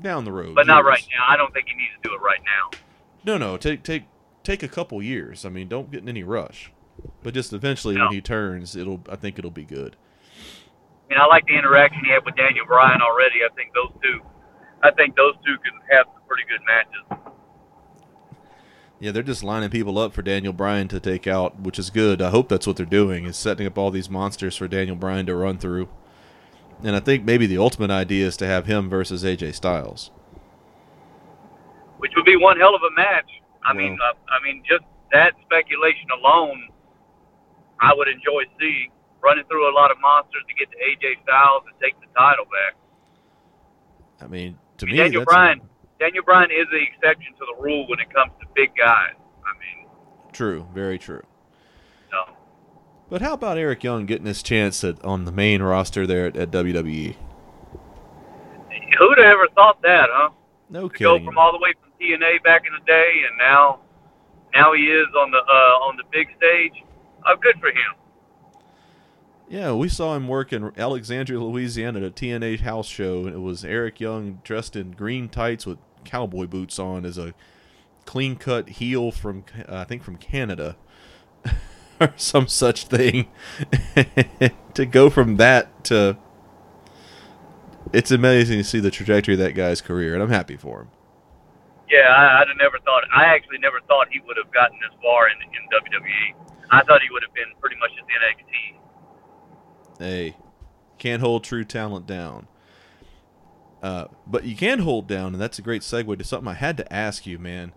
down 0.00 0.24
the 0.24 0.30
road, 0.30 0.54
but 0.54 0.66
years. 0.66 0.68
not 0.68 0.84
right 0.84 1.04
now. 1.10 1.24
I 1.28 1.36
don't 1.36 1.52
think 1.52 1.66
he 1.66 1.74
needs 1.74 1.90
to 2.00 2.08
do 2.08 2.14
it 2.14 2.20
right 2.20 2.40
now. 2.44 2.78
No, 3.24 3.38
no, 3.38 3.56
take 3.56 3.82
take 3.82 4.04
take 4.44 4.62
a 4.62 4.68
couple 4.68 5.02
years. 5.02 5.44
I 5.44 5.48
mean, 5.48 5.66
don't 5.66 5.90
get 5.90 6.02
in 6.02 6.08
any 6.08 6.22
rush, 6.22 6.70
but 7.24 7.34
just 7.34 7.52
eventually 7.52 7.96
no. 7.96 8.04
when 8.04 8.12
he 8.12 8.20
turns, 8.20 8.76
it'll. 8.76 9.00
I 9.10 9.16
think 9.16 9.36
it'll 9.36 9.50
be 9.50 9.64
good. 9.64 9.96
I 11.06 11.08
mean, 11.10 11.18
I 11.20 11.26
like 11.26 11.44
the 11.46 11.58
interaction 11.58 12.04
he 12.04 12.12
had 12.12 12.24
with 12.24 12.36
Daniel 12.36 12.66
Bryan 12.66 13.02
already. 13.02 13.40
I 13.44 13.52
think 13.56 13.74
those 13.74 13.90
two 14.00 14.20
I 14.84 14.90
think 14.90 15.16
those 15.16 15.34
two 15.46 15.56
can 15.64 15.72
have 15.96 16.06
pretty 16.34 16.48
good 16.48 16.64
matches. 16.66 17.24
Yeah, 19.00 19.12
they're 19.12 19.22
just 19.22 19.44
lining 19.44 19.70
people 19.70 19.98
up 19.98 20.12
for 20.12 20.22
Daniel 20.22 20.52
Bryan 20.52 20.88
to 20.88 20.98
take 20.98 21.26
out, 21.26 21.60
which 21.60 21.78
is 21.78 21.90
good. 21.90 22.22
I 22.22 22.30
hope 22.30 22.48
that's 22.48 22.66
what 22.66 22.76
they're 22.76 22.86
doing 22.86 23.26
is 23.26 23.36
setting 23.36 23.66
up 23.66 23.76
all 23.76 23.90
these 23.90 24.08
monsters 24.08 24.56
for 24.56 24.66
Daniel 24.66 24.96
Bryan 24.96 25.26
to 25.26 25.36
run 25.36 25.58
through. 25.58 25.88
And 26.82 26.96
I 26.96 27.00
think 27.00 27.24
maybe 27.24 27.46
the 27.46 27.58
ultimate 27.58 27.90
idea 27.90 28.26
is 28.26 28.36
to 28.38 28.46
have 28.46 28.66
him 28.66 28.88
versus 28.88 29.22
AJ 29.22 29.54
Styles, 29.54 30.10
which 31.98 32.12
would 32.16 32.24
be 32.24 32.36
one 32.36 32.58
hell 32.58 32.74
of 32.74 32.82
a 32.82 32.94
match. 32.96 33.30
I 33.64 33.72
mean, 33.72 33.98
uh, 34.02 34.14
I 34.28 34.42
mean, 34.42 34.62
just 34.68 34.84
that 35.12 35.34
speculation 35.44 36.08
alone, 36.18 36.68
I 37.80 37.92
would 37.94 38.08
enjoy 38.08 38.44
seeing 38.58 38.90
running 39.22 39.44
through 39.46 39.70
a 39.70 39.74
lot 39.74 39.90
of 39.90 39.98
monsters 40.00 40.42
to 40.48 40.54
get 40.54 40.70
to 40.70 40.76
AJ 40.76 41.22
Styles 41.22 41.62
and 41.66 41.74
take 41.80 41.98
the 42.00 42.06
title 42.18 42.44
back. 42.46 42.76
I 44.20 44.26
mean, 44.26 44.58
to 44.78 44.86
me, 44.86 44.96
Daniel 44.96 45.24
Bryan. 45.24 45.60
A, 45.60 45.73
Daniel 46.04 46.22
Bryan 46.22 46.50
is 46.50 46.66
the 46.70 46.82
exception 46.82 47.32
to 47.38 47.46
the 47.46 47.62
rule 47.62 47.88
when 47.88 47.98
it 47.98 48.12
comes 48.12 48.30
to 48.38 48.46
big 48.54 48.76
guys. 48.76 49.14
I 49.16 49.52
mean, 49.58 49.88
true, 50.32 50.66
very 50.74 50.98
true. 50.98 51.22
No. 52.12 52.24
But 53.08 53.22
how 53.22 53.32
about 53.32 53.56
Eric 53.56 53.82
Young 53.82 54.04
getting 54.04 54.26
his 54.26 54.42
chance 54.42 54.84
at, 54.84 55.02
on 55.02 55.24
the 55.24 55.32
main 55.32 55.62
roster 55.62 56.06
there 56.06 56.26
at, 56.26 56.36
at 56.36 56.50
WWE? 56.50 57.16
Who'd 58.98 59.18
have 59.18 59.26
ever 59.26 59.48
thought 59.54 59.80
that, 59.80 60.10
huh? 60.12 60.28
No 60.68 60.88
to 60.88 60.94
kidding. 60.94 61.20
Go 61.20 61.24
from 61.24 61.38
all 61.38 61.52
the 61.52 61.58
way 61.58 61.72
from 61.80 61.90
TNA 61.98 62.42
back 62.44 62.64
in 62.66 62.74
the 62.74 62.84
day, 62.84 63.22
and 63.26 63.38
now, 63.38 63.80
now 64.54 64.74
he 64.74 64.82
is 64.82 65.06
on 65.18 65.30
the 65.30 65.38
uh, 65.38 65.88
on 65.88 65.96
the 65.96 66.04
big 66.12 66.28
stage. 66.36 66.84
Oh, 67.26 67.36
good 67.40 67.58
for 67.60 67.68
him. 67.68 67.94
Yeah, 69.48 69.72
we 69.72 69.88
saw 69.88 70.16
him 70.16 70.26
work 70.26 70.52
in 70.52 70.72
Alexandria, 70.76 71.38
Louisiana 71.40 72.00
at 72.00 72.04
a 72.04 72.10
TNA 72.10 72.60
house 72.60 72.88
show. 72.88 73.26
And 73.26 73.34
it 73.34 73.40
was 73.40 73.64
Eric 73.64 74.00
Young 74.00 74.40
dressed 74.42 74.74
in 74.74 74.92
green 74.92 75.28
tights 75.28 75.66
with 75.66 75.78
cowboy 76.04 76.46
boots 76.46 76.78
on 76.78 77.04
as 77.04 77.18
a 77.18 77.34
clean 78.04 78.36
cut 78.36 78.68
heel 78.68 79.10
from, 79.10 79.44
uh, 79.68 79.76
I 79.76 79.84
think, 79.84 80.02
from 80.02 80.16
Canada 80.16 80.76
or 82.00 82.12
some 82.16 82.48
such 82.48 82.86
thing. 82.86 83.28
to 84.74 84.86
go 84.86 85.10
from 85.10 85.36
that 85.36 85.84
to. 85.84 86.16
It's 87.92 88.10
amazing 88.10 88.58
to 88.58 88.64
see 88.64 88.80
the 88.80 88.90
trajectory 88.90 89.34
of 89.34 89.40
that 89.40 89.52
guy's 89.52 89.80
career, 89.80 90.14
and 90.14 90.22
I'm 90.22 90.30
happy 90.30 90.56
for 90.56 90.80
him. 90.80 90.88
Yeah, 91.88 92.08
I, 92.08 92.40
I'd 92.40 92.48
have 92.48 92.56
never 92.56 92.78
thought. 92.80 93.04
I 93.14 93.24
actually 93.24 93.58
never 93.58 93.78
thought 93.86 94.08
he 94.10 94.20
would 94.26 94.36
have 94.36 94.52
gotten 94.52 94.78
this 94.80 94.98
far 95.02 95.28
in, 95.28 95.36
in 95.42 95.62
WWE. 95.70 96.34
I 96.70 96.82
thought 96.82 97.02
he 97.02 97.10
would 97.12 97.22
have 97.22 97.34
been 97.34 97.52
pretty 97.60 97.76
much 97.76 97.90
at 97.98 98.06
the 98.06 98.14
NXT 98.14 98.44
Hey, 99.98 100.36
can't 100.98 101.20
hold 101.20 101.44
true 101.44 101.64
talent 101.64 102.06
down. 102.06 102.48
Uh, 103.84 104.06
but 104.26 104.44
you 104.44 104.56
can 104.56 104.78
hold 104.78 105.06
down, 105.06 105.34
and 105.34 105.42
that's 105.42 105.58
a 105.58 105.62
great 105.62 105.82
segue 105.82 106.16
to 106.16 106.24
something 106.24 106.48
I 106.48 106.54
had 106.54 106.78
to 106.78 106.90
ask 106.90 107.26
you, 107.26 107.38
man. 107.38 107.74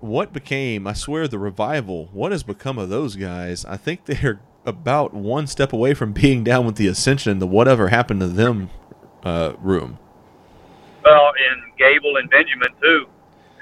What 0.00 0.34
became, 0.34 0.86
I 0.86 0.92
swear, 0.92 1.26
the 1.26 1.38
revival? 1.38 2.10
What 2.12 2.32
has 2.32 2.42
become 2.42 2.76
of 2.76 2.90
those 2.90 3.16
guys? 3.16 3.64
I 3.64 3.78
think 3.78 4.04
they're 4.04 4.42
about 4.66 5.14
one 5.14 5.46
step 5.46 5.72
away 5.72 5.94
from 5.94 6.12
being 6.24 6.44
down 6.44 6.66
with 6.66 6.76
the 6.76 6.86
Ascension, 6.86 7.38
the 7.38 7.46
whatever 7.46 7.88
happened 7.88 8.20
to 8.20 8.28
them 8.28 8.68
uh, 9.24 9.54
room. 9.58 9.98
Well, 11.02 11.32
and 11.48 11.74
Gable 11.78 12.18
and 12.18 12.28
Benjamin, 12.28 12.68
too. 12.82 13.06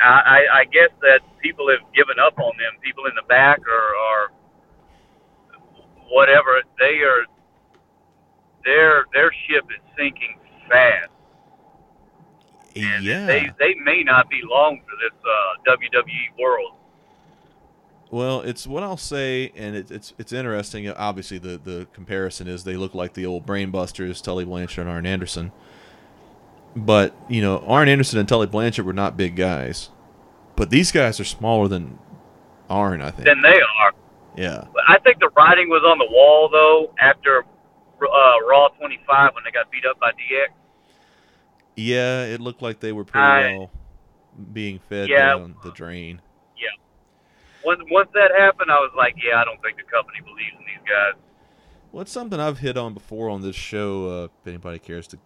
I, 0.03 0.09
I, 0.51 0.59
I 0.59 0.65
guess 0.65 0.91
that 1.03 1.21
people 1.41 1.71
have 1.71 1.87
given 1.95 2.19
up 2.19 2.37
on 2.41 2.53
them. 2.59 2.81
People 2.83 3.07
in 3.07 3.15
the 3.15 3.23
back 3.29 3.61
or, 3.61 4.33
whatever. 6.11 6.63
They 6.81 6.99
are 7.05 7.27
their 8.65 9.05
their 9.13 9.31
ship 9.47 9.65
is 9.71 9.83
sinking 9.97 10.37
fast. 10.69 11.13
And 12.79 13.05
yeah. 13.05 13.27
They 13.27 13.51
they 13.59 13.75
may 13.75 14.03
not 14.03 14.29
be 14.29 14.41
long 14.45 14.81
for 14.81 14.97
this 15.03 15.19
uh, 15.25 15.77
WWE 15.77 16.39
world. 16.39 16.73
Well, 18.11 18.41
it's 18.41 18.67
what 18.67 18.83
I'll 18.83 18.97
say, 18.97 19.53
and 19.55 19.77
it, 19.77 19.91
it's 19.91 20.15
it's 20.19 20.33
interesting. 20.33 20.89
Obviously, 20.89 21.39
the 21.39 21.59
the 21.59 21.87
comparison 21.93 22.49
is 22.49 22.65
they 22.65 22.77
look 22.77 22.95
like 22.95 23.15
the 23.15 23.27
old 23.27 23.47
brainbusters, 23.47 24.23
Tully 24.23 24.45
Blanchard 24.45 24.87
and 24.87 24.91
Arn 24.91 25.07
Anderson. 25.07 25.53
But 26.75 27.15
you 27.29 27.43
know, 27.43 27.59
Arn 27.67 27.89
Anderson 27.89 28.19
and 28.19 28.29
Tully 28.29 28.47
Blanchard 28.47 28.87
were 28.87 28.93
not 28.93 29.17
big 29.17 29.37
guys, 29.37 29.91
but 30.57 30.71
these 30.71 30.91
guys 30.91 31.21
are 31.21 31.25
smaller 31.25 31.69
than 31.69 31.99
Arn. 32.71 33.03
I 33.03 33.11
think. 33.11 33.27
Than 33.27 33.43
they 33.43 33.61
are. 33.61 33.93
Yeah. 34.37 34.65
I 34.87 34.99
think 35.01 35.19
the 35.19 35.31
writing 35.37 35.69
was 35.69 35.83
on 35.85 35.99
the 35.99 36.07
wall 36.11 36.49
though 36.49 36.95
after 37.01 37.45
uh, 38.01 38.47
Raw 38.49 38.69
25 38.69 39.35
when 39.35 39.45
they 39.45 39.51
got 39.51 39.71
beat 39.71 39.85
up 39.85 39.99
by 39.99 40.13
DX? 40.13 40.55
Yeah, 41.79 42.25
it 42.25 42.41
looked 42.41 42.61
like 42.61 42.81
they 42.81 42.93
were 42.93 43.05
pretty 43.05 43.25
I, 43.25 43.57
well 43.57 43.71
being 44.53 44.81
fed 44.89 45.09
yeah, 45.09 45.35
down 45.35 45.55
the 45.63 45.71
drain. 45.71 46.21
Yeah. 46.57 46.69
Once 47.65 47.81
once 47.91 48.09
that 48.15 48.33
happened, 48.37 48.71
I 48.71 48.79
was 48.81 48.91
like, 48.97 49.15
yeah, 49.17 49.41
I 49.41 49.45
don't 49.45 49.63
think 49.63 49.77
the 49.77 49.85
company 49.85 50.19
believes 50.21 50.57
in 50.59 50.65
these 50.67 50.89
guys. 50.89 51.15
Well, 51.93 52.03
it's 52.03 52.11
something 52.11 52.41
I've 52.41 52.59
hit 52.59 52.77
on 52.77 52.95
before 52.95 53.31
on 53.31 53.43
this 53.43 53.55
show. 53.55 54.09
Uh, 54.09 54.25
if 54.25 54.47
anybody 54.47 54.81
cares 54.81 55.07
to 55.09 55.19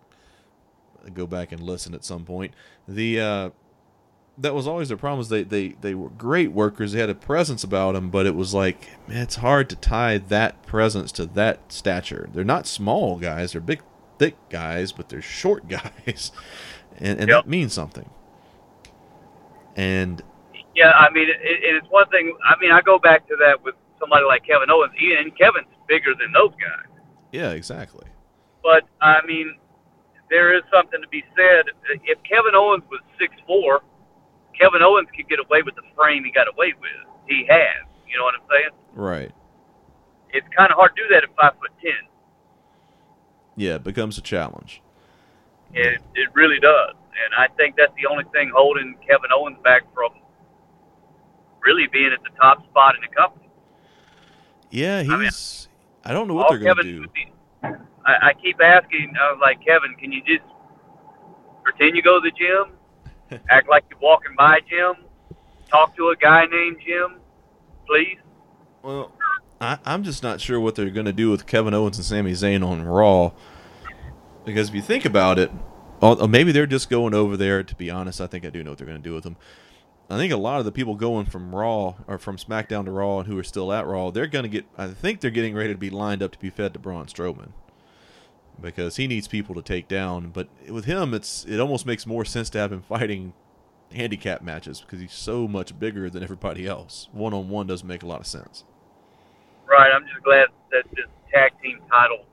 go 1.15 1.27
back 1.27 1.53
and 1.53 1.63
listen 1.63 1.95
at 1.95 2.05
some 2.05 2.25
point, 2.25 2.53
the 2.87 3.19
uh, 3.19 3.51
that 4.37 4.55
was 4.55 4.67
always 4.67 4.89
their 4.89 4.99
problem. 4.99 5.21
Is 5.21 5.31
they, 5.31 5.45
they 5.45 5.69
they 5.81 5.95
were 5.95 6.11
great 6.11 6.53
workers. 6.53 6.93
They 6.93 7.01
had 7.01 7.09
a 7.09 7.15
presence 7.15 7.65
about 7.65 7.93
them, 7.93 8.11
but 8.11 8.27
it 8.27 8.35
was 8.35 8.53
like 8.53 8.89
man, 9.09 9.23
it's 9.23 9.37
hard 9.37 9.71
to 9.71 9.77
tie 9.77 10.19
that 10.19 10.63
presence 10.67 11.13
to 11.13 11.25
that 11.25 11.73
stature. 11.73 12.29
They're 12.31 12.45
not 12.45 12.67
small 12.67 13.19
guys. 13.19 13.53
They're 13.53 13.61
big, 13.63 13.81
thick 14.23 14.37
guys, 14.51 14.93
but 14.93 15.09
they're 15.09 15.21
short 15.21 15.67
guys, 15.81 16.31
and 16.99 17.19
and 17.19 17.29
yep. 17.29 17.45
that 17.45 17.49
means 17.49 17.73
something. 17.73 18.09
And 19.75 20.23
yeah, 20.75 20.91
I 20.91 21.11
mean, 21.11 21.29
it, 21.29 21.39
it's 21.43 21.87
one 21.91 22.09
thing. 22.09 22.37
I 22.45 22.55
mean, 22.61 22.71
I 22.71 22.81
go 22.81 22.99
back 22.99 23.27
to 23.29 23.37
that 23.41 23.63
with 23.65 23.75
somebody 23.99 24.25
like 24.25 24.47
Kevin 24.47 24.71
Owens. 24.71 24.93
and 25.19 25.37
Kevin's 25.37 25.67
bigger 25.89 26.15
than 26.15 26.33
those 26.33 26.53
guys. 26.53 26.87
Yeah, 27.33 27.51
exactly. 27.51 28.07
But 28.63 28.85
I 29.01 29.19
mean, 29.27 29.57
there 30.31 30.55
is 30.57 30.63
something 30.73 31.01
to 31.03 31.09
be 31.09 31.25
said. 31.35 31.73
If 32.05 32.23
Kevin 32.23 32.55
Owens 32.55 32.85
was 32.91 33.01
six 33.19 33.35
four, 33.47 33.83
Kevin 34.59 34.83
Owens 34.83 35.09
could 35.17 35.29
get 35.29 35.41
away 35.41 35.63
with 35.63 35.75
the 35.75 35.83
frame 35.97 36.25
he 36.25 36.31
got 36.31 36.47
away 36.47 36.75
with. 36.81 37.11
He 37.27 37.45
has. 37.49 37.87
You 38.07 38.19
know 38.19 38.25
what 38.25 38.35
I'm 38.35 38.47
saying? 38.51 38.75
Right. 38.95 39.33
It's 40.31 40.47
kind 40.57 40.71
of 40.71 40.77
hard 40.77 40.95
to 40.97 41.03
do 41.03 41.09
that 41.15 41.25
at 41.25 41.31
five 41.35 41.59
foot 41.59 41.73
ten. 41.83 42.12
Yeah, 43.57 43.77
it 43.77 43.85
becomes 43.85 44.19
a 44.19 44.23
challenge. 44.23 44.83
It 45.75 46.01
it 46.15 46.29
really 46.35 46.59
does, 46.61 46.95
and 46.95 47.35
I 47.37 47.49
think 47.57 47.77
that's 47.77 47.93
the 47.97 48.07
only 48.07 48.25
thing 48.33 48.51
holding 48.55 48.97
Kevin 49.07 49.31
Owens 49.35 49.59
back 49.65 49.83
from 49.95 50.11
really 51.65 51.87
being 51.87 52.13
at 52.13 52.23
the 52.23 52.31
top 52.41 52.65
spot 52.69 52.95
in 52.95 53.01
the 53.01 53.15
company. 53.15 53.49
Yeah, 54.71 55.03
he's. 55.03 55.69
I, 56.05 56.13
don't 56.13 56.27
know 56.27 56.35
what 56.35 56.49
they're 56.49 56.59
going 56.59 56.77
to 56.79 56.83
do. 56.83 57.07
I, 57.63 58.31
I 58.31 58.33
keep 58.43 58.61
asking, 58.61 59.13
I 59.21 59.31
was 59.31 59.39
like, 59.41 59.65
Kevin, 59.65 59.95
can 59.97 60.11
you 60.11 60.23
just 60.23 60.43
pretend 61.63 61.95
you 61.95 62.03
go 62.03 62.21
to 62.21 62.29
the 62.29 62.37
gym, 62.37 63.41
act 63.51 63.69
like 63.69 63.85
you're 63.91 64.01
walking 64.01 64.35
by 64.37 64.61
Jim, 64.69 65.05
talk 65.69 65.95
to 65.97 66.09
a 66.09 66.17
guy 66.17 66.47
named 66.47 66.79
Jim, 66.85 67.21
please? 67.87 68.19
Well, 68.83 69.13
I, 69.63 69.79
I'm 69.85 70.03
just 70.03 70.25
not 70.25 70.41
sure 70.41 70.59
what 70.59 70.75
they're 70.75 70.91
going 70.91 71.07
to 71.07 71.13
do 71.13 71.31
with 71.31 71.47
Kevin 71.47 71.73
Owens 71.73 71.97
and 71.97 72.05
Sami 72.05 72.33
Zayn 72.33 72.67
on 72.67 72.83
Raw. 72.83 73.31
Because 74.45 74.69
if 74.69 74.75
you 74.75 74.83
think 74.83 75.05
about 75.05 75.39
it, 75.39 75.53
uh, 76.03 76.27
maybe 76.27 76.51
they're 76.51 76.67
just 76.67 76.91
going 76.91 77.15
over 77.15 77.37
there. 77.37 77.63
To 77.63 77.75
be 77.77 77.89
honest, 77.89 78.21
I 78.21 78.27
think 78.27 78.45
I 78.45 78.51
do 78.51 78.65
know 78.65 78.73
what 78.73 78.79
they're 78.79 78.89
going 78.89 79.01
to 79.01 79.09
do 79.09 79.15
with 79.15 79.23
them. 79.23 79.37
I 80.11 80.17
think 80.17 80.33
a 80.33 80.37
lot 80.37 80.59
of 80.59 80.65
the 80.65 80.73
people 80.73 80.97
going 80.97 81.27
from 81.27 81.55
Raw 81.55 81.95
or 82.09 82.19
from 82.19 82.37
SmackDown 82.37 82.87
to 82.87 82.91
Raw 82.91 83.21
and 83.21 83.29
who 83.29 83.39
are 83.39 83.45
still 83.45 83.73
at 83.73 83.87
Raw, 83.87 84.11
they're 84.11 84.27
going 84.27 84.43
to 84.43 84.49
get. 84.49 84.67
I 84.77 84.89
think 84.89 85.21
they're 85.21 85.31
getting 85.31 85.55
ready 85.55 85.73
to 85.73 85.79
be 85.79 85.91
lined 85.91 86.25
up 86.25 86.33
to 86.33 86.39
be 86.41 86.51
fed 86.51 86.73
to 86.73 86.81
Braun 86.81 87.07
Strowman 87.07 87.53
because 88.61 88.97
he 88.97 89.07
needs 89.07 89.29
people 89.29 89.55
to 89.55 89.63
take 89.63 89.87
down. 89.87 90.31
But 90.31 90.49
with 90.69 90.87
him, 90.87 91.15
it's 91.15 91.45
it 91.45 91.61
almost 91.61 91.87
makes 91.87 92.05
more 92.05 92.25
sense 92.25 92.51
to 92.51 92.59
have 92.59 92.73
him 92.73 92.83
fighting 92.83 93.33
handicap 93.93 94.43
matches 94.43 94.81
because 94.81 94.99
he's 95.01 95.13
so 95.13 95.47
much 95.47 95.79
bigger 95.79 96.11
than 96.11 96.25
everybody 96.25 96.67
else. 96.67 97.09
One 97.13 97.33
on 97.33 97.49
one 97.49 97.69
doesn't 97.69 97.87
make 97.87 98.03
a 98.03 98.07
lot 98.07 98.21
of 98.21 98.27
sense. 98.27 98.65
Right, 99.73 99.91
I'm 99.91 100.07
just 100.07 100.23
glad 100.23 100.49
that 100.71 100.85
this 100.95 101.07
tag 101.33 101.53
team 101.63 101.81
title 101.89 102.27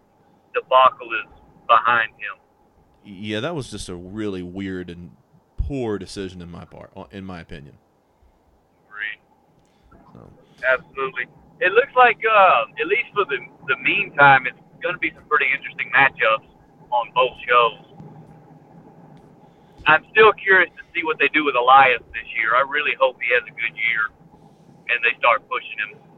debacle 0.53 1.07
is 1.23 1.31
behind 1.69 2.11
him. 2.19 2.35
Yeah, 3.05 3.39
that 3.39 3.55
was 3.55 3.71
just 3.71 3.87
a 3.87 3.95
really 3.95 4.43
weird 4.43 4.89
and 4.89 5.11
poor 5.55 5.97
decision 5.97 6.41
in 6.41 6.51
my 6.51 6.65
part, 6.65 6.91
uh, 6.97 7.05
in 7.11 7.23
my 7.23 7.39
opinion. 7.39 7.77
Agreed. 8.89 10.03
So, 10.11 10.29
Absolutely. 10.67 11.27
It 11.61 11.71
looks 11.71 11.95
like, 11.95 12.19
uh, 12.29 12.65
at 12.77 12.87
least 12.87 13.07
for 13.13 13.23
the 13.23 13.39
the 13.69 13.77
meantime, 13.77 14.45
it's 14.45 14.59
going 14.83 14.95
to 14.95 14.99
be 14.99 15.11
some 15.15 15.23
pretty 15.31 15.47
interesting 15.55 15.89
matchups 15.95 16.43
on 16.91 17.07
both 17.15 17.39
shows. 17.47 17.89
I'm 19.87 20.03
still 20.11 20.33
curious 20.33 20.69
to 20.75 20.83
see 20.93 21.05
what 21.05 21.19
they 21.19 21.29
do 21.29 21.45
with 21.45 21.55
Elias 21.55 22.03
this 22.11 22.27
year. 22.35 22.55
I 22.57 22.67
really 22.67 22.99
hope 22.99 23.15
he 23.21 23.31
has 23.31 23.43
a 23.47 23.55
good 23.55 23.75
year 23.79 24.11
and 24.91 24.99
they 25.07 25.17
start 25.19 25.47
pushing 25.47 25.79
him. 25.87 26.08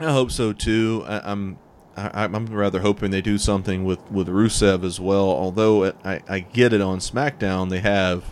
I 0.00 0.12
hope 0.12 0.30
so 0.30 0.52
too. 0.54 1.04
I, 1.06 1.30
I'm 1.30 1.58
I, 1.96 2.24
I'm 2.24 2.46
rather 2.46 2.80
hoping 2.80 3.10
they 3.10 3.20
do 3.20 3.36
something 3.36 3.84
with 3.84 4.00
with 4.10 4.28
Rusev 4.28 4.82
as 4.82 4.98
well. 4.98 5.28
Although 5.28 5.92
I 6.04 6.20
I 6.26 6.40
get 6.40 6.72
it 6.72 6.80
on 6.80 6.98
SmackDown, 6.98 7.68
they 7.68 7.80
have 7.80 8.24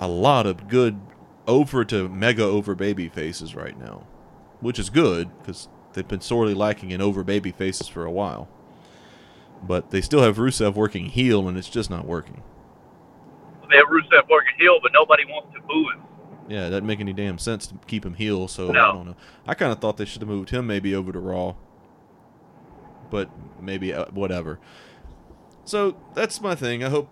a 0.00 0.08
lot 0.08 0.46
of 0.46 0.68
good 0.68 1.00
over 1.46 1.84
to 1.84 2.08
mega 2.08 2.42
over 2.42 2.74
baby 2.74 3.08
faces 3.08 3.54
right 3.54 3.78
now, 3.78 4.02
which 4.60 4.80
is 4.80 4.90
good 4.90 5.30
because 5.38 5.68
they've 5.92 6.08
been 6.08 6.20
sorely 6.20 6.54
lacking 6.54 6.90
in 6.90 7.00
over 7.00 7.22
baby 7.22 7.52
faces 7.52 7.86
for 7.86 8.04
a 8.04 8.10
while. 8.10 8.48
But 9.62 9.90
they 9.90 10.00
still 10.00 10.22
have 10.22 10.36
Rusev 10.36 10.74
working 10.74 11.06
heel, 11.06 11.48
and 11.48 11.56
it's 11.56 11.70
just 11.70 11.90
not 11.90 12.04
working. 12.04 12.42
They 13.70 13.76
have 13.76 13.86
Rusev 13.86 14.28
working 14.28 14.54
heel, 14.58 14.78
but 14.82 14.92
nobody 14.92 15.24
wants 15.24 15.54
to 15.54 15.60
boo 15.60 15.90
him. 15.90 16.02
Yeah, 16.48 16.66
it 16.66 16.70
doesn't 16.70 16.86
make 16.86 17.00
any 17.00 17.12
damn 17.12 17.38
sense 17.38 17.66
to 17.68 17.74
keep 17.86 18.04
him 18.04 18.14
heel. 18.14 18.48
So 18.48 18.70
No. 18.70 18.80
I 18.80 18.92
don't 18.92 19.06
know. 19.06 19.16
I 19.46 19.54
kind 19.54 19.72
of 19.72 19.80
thought 19.80 19.96
they 19.96 20.04
should 20.04 20.22
have 20.22 20.28
moved 20.28 20.50
him 20.50 20.66
maybe 20.66 20.94
over 20.94 21.12
to 21.12 21.18
Raw, 21.18 21.54
but 23.10 23.30
maybe 23.60 23.92
uh, 23.92 24.06
whatever. 24.06 24.58
So 25.64 25.96
that's 26.14 26.40
my 26.40 26.54
thing. 26.54 26.84
I 26.84 26.88
hope 26.88 27.10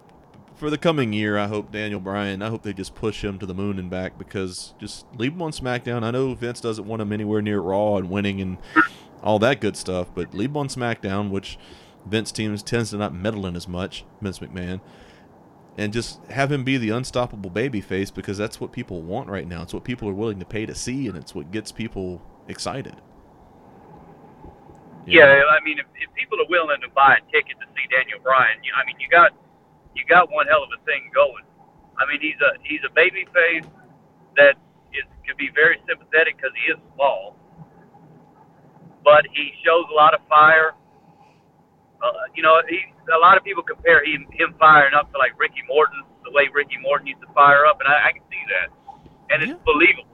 for 0.54 0.70
the 0.70 0.78
coming 0.78 1.12
year, 1.12 1.36
I 1.36 1.48
hope 1.48 1.72
Daniel 1.72 2.00
Bryan. 2.00 2.42
I 2.42 2.48
hope 2.48 2.62
they 2.62 2.72
just 2.72 2.94
push 2.94 3.24
him 3.24 3.38
to 3.40 3.46
the 3.46 3.54
moon 3.54 3.78
and 3.78 3.90
back 3.90 4.16
because 4.16 4.74
just 4.78 5.04
leave 5.16 5.32
him 5.32 5.42
on 5.42 5.50
SmackDown. 5.50 6.04
I 6.04 6.12
know 6.12 6.34
Vince 6.34 6.60
doesn't 6.60 6.86
want 6.86 7.02
him 7.02 7.12
anywhere 7.12 7.42
near 7.42 7.60
Raw 7.60 7.96
and 7.96 8.08
winning 8.08 8.40
and 8.40 8.58
all 9.22 9.38
that 9.40 9.60
good 9.60 9.76
stuff, 9.76 10.08
but 10.14 10.32
leave 10.34 10.50
him 10.50 10.56
on 10.56 10.68
SmackDown, 10.68 11.30
which 11.30 11.58
Vince 12.06 12.30
teams 12.30 12.62
tends 12.62 12.90
to 12.90 12.96
not 12.96 13.12
meddle 13.14 13.46
in 13.46 13.56
as 13.56 13.66
much. 13.66 14.04
Vince 14.20 14.38
McMahon 14.38 14.80
and 15.76 15.92
just 15.92 16.24
have 16.30 16.52
him 16.52 16.64
be 16.64 16.78
the 16.78 16.90
unstoppable 16.90 17.50
babyface 17.50 18.12
because 18.14 18.38
that's 18.38 18.60
what 18.60 18.72
people 18.72 19.02
want 19.02 19.28
right 19.28 19.48
now. 19.48 19.62
It's 19.62 19.74
what 19.74 19.84
people 19.84 20.08
are 20.08 20.14
willing 20.14 20.40
to 20.40 20.46
pay 20.46 20.66
to 20.66 20.74
see, 20.74 21.08
and 21.08 21.16
it's 21.16 21.34
what 21.34 21.50
gets 21.50 21.72
people 21.72 22.24
excited. 22.48 23.02
You 25.06 25.18
Yeah, 25.18 25.24
know? 25.24 25.44
I 25.50 25.58
mean, 25.64 25.78
if, 25.80 25.86
if 25.98 26.12
people 26.14 26.38
are 26.40 26.48
willing 26.50 26.80
to 26.82 26.90
buy 26.94 27.18
a 27.18 27.24
ticket 27.32 27.58
to 27.60 27.66
see 27.74 27.86
Daniel 27.90 28.20
Bryan, 28.22 28.62
you, 28.62 28.72
I 28.76 28.86
mean, 28.86 28.96
you 29.00 29.08
got 29.10 29.32
you 29.94 30.04
got 30.06 30.30
one 30.30 30.46
hell 30.46 30.62
of 30.64 30.70
a 30.74 30.80
thing 30.86 31.10
going. 31.14 31.44
I 31.98 32.06
mean, 32.06 32.20
he's 32.20 32.40
a 32.42 32.58
he's 32.62 32.82
a 32.86 32.92
baby 32.94 33.26
face 33.34 33.66
that 34.36 34.56
is 34.94 35.04
could 35.26 35.36
be 35.38 35.50
very 35.54 35.78
sympathetic 35.88 36.36
because 36.36 36.52
he 36.54 36.72
is 36.72 36.78
small, 36.94 37.36
but 39.04 39.26
he 39.32 39.52
shows 39.64 39.86
a 39.92 39.96
lot 39.96 40.14
of 40.14 40.20
fire. 40.28 40.74
Uh, 42.04 42.12
you 42.36 42.42
know, 42.42 42.60
he 42.68 42.80
a 43.08 43.18
lot 43.18 43.36
of 43.38 43.44
people 43.44 43.62
compare 43.62 44.04
him 44.04 44.26
him 44.32 44.54
firing 44.58 44.92
up 44.94 45.10
to 45.12 45.18
like 45.18 45.32
Ricky 45.40 45.62
Morton, 45.68 46.02
the 46.24 46.30
way 46.32 46.48
Ricky 46.52 46.76
Morton 46.82 47.06
used 47.06 47.22
to 47.22 47.32
fire 47.32 47.64
up, 47.64 47.80
and 47.80 47.88
I, 47.88 48.08
I 48.08 48.12
can 48.12 48.22
see 48.30 48.44
that, 48.52 48.68
and 49.32 49.42
it's 49.42 49.52
Yeah. 49.52 49.64
believable. 49.64 50.08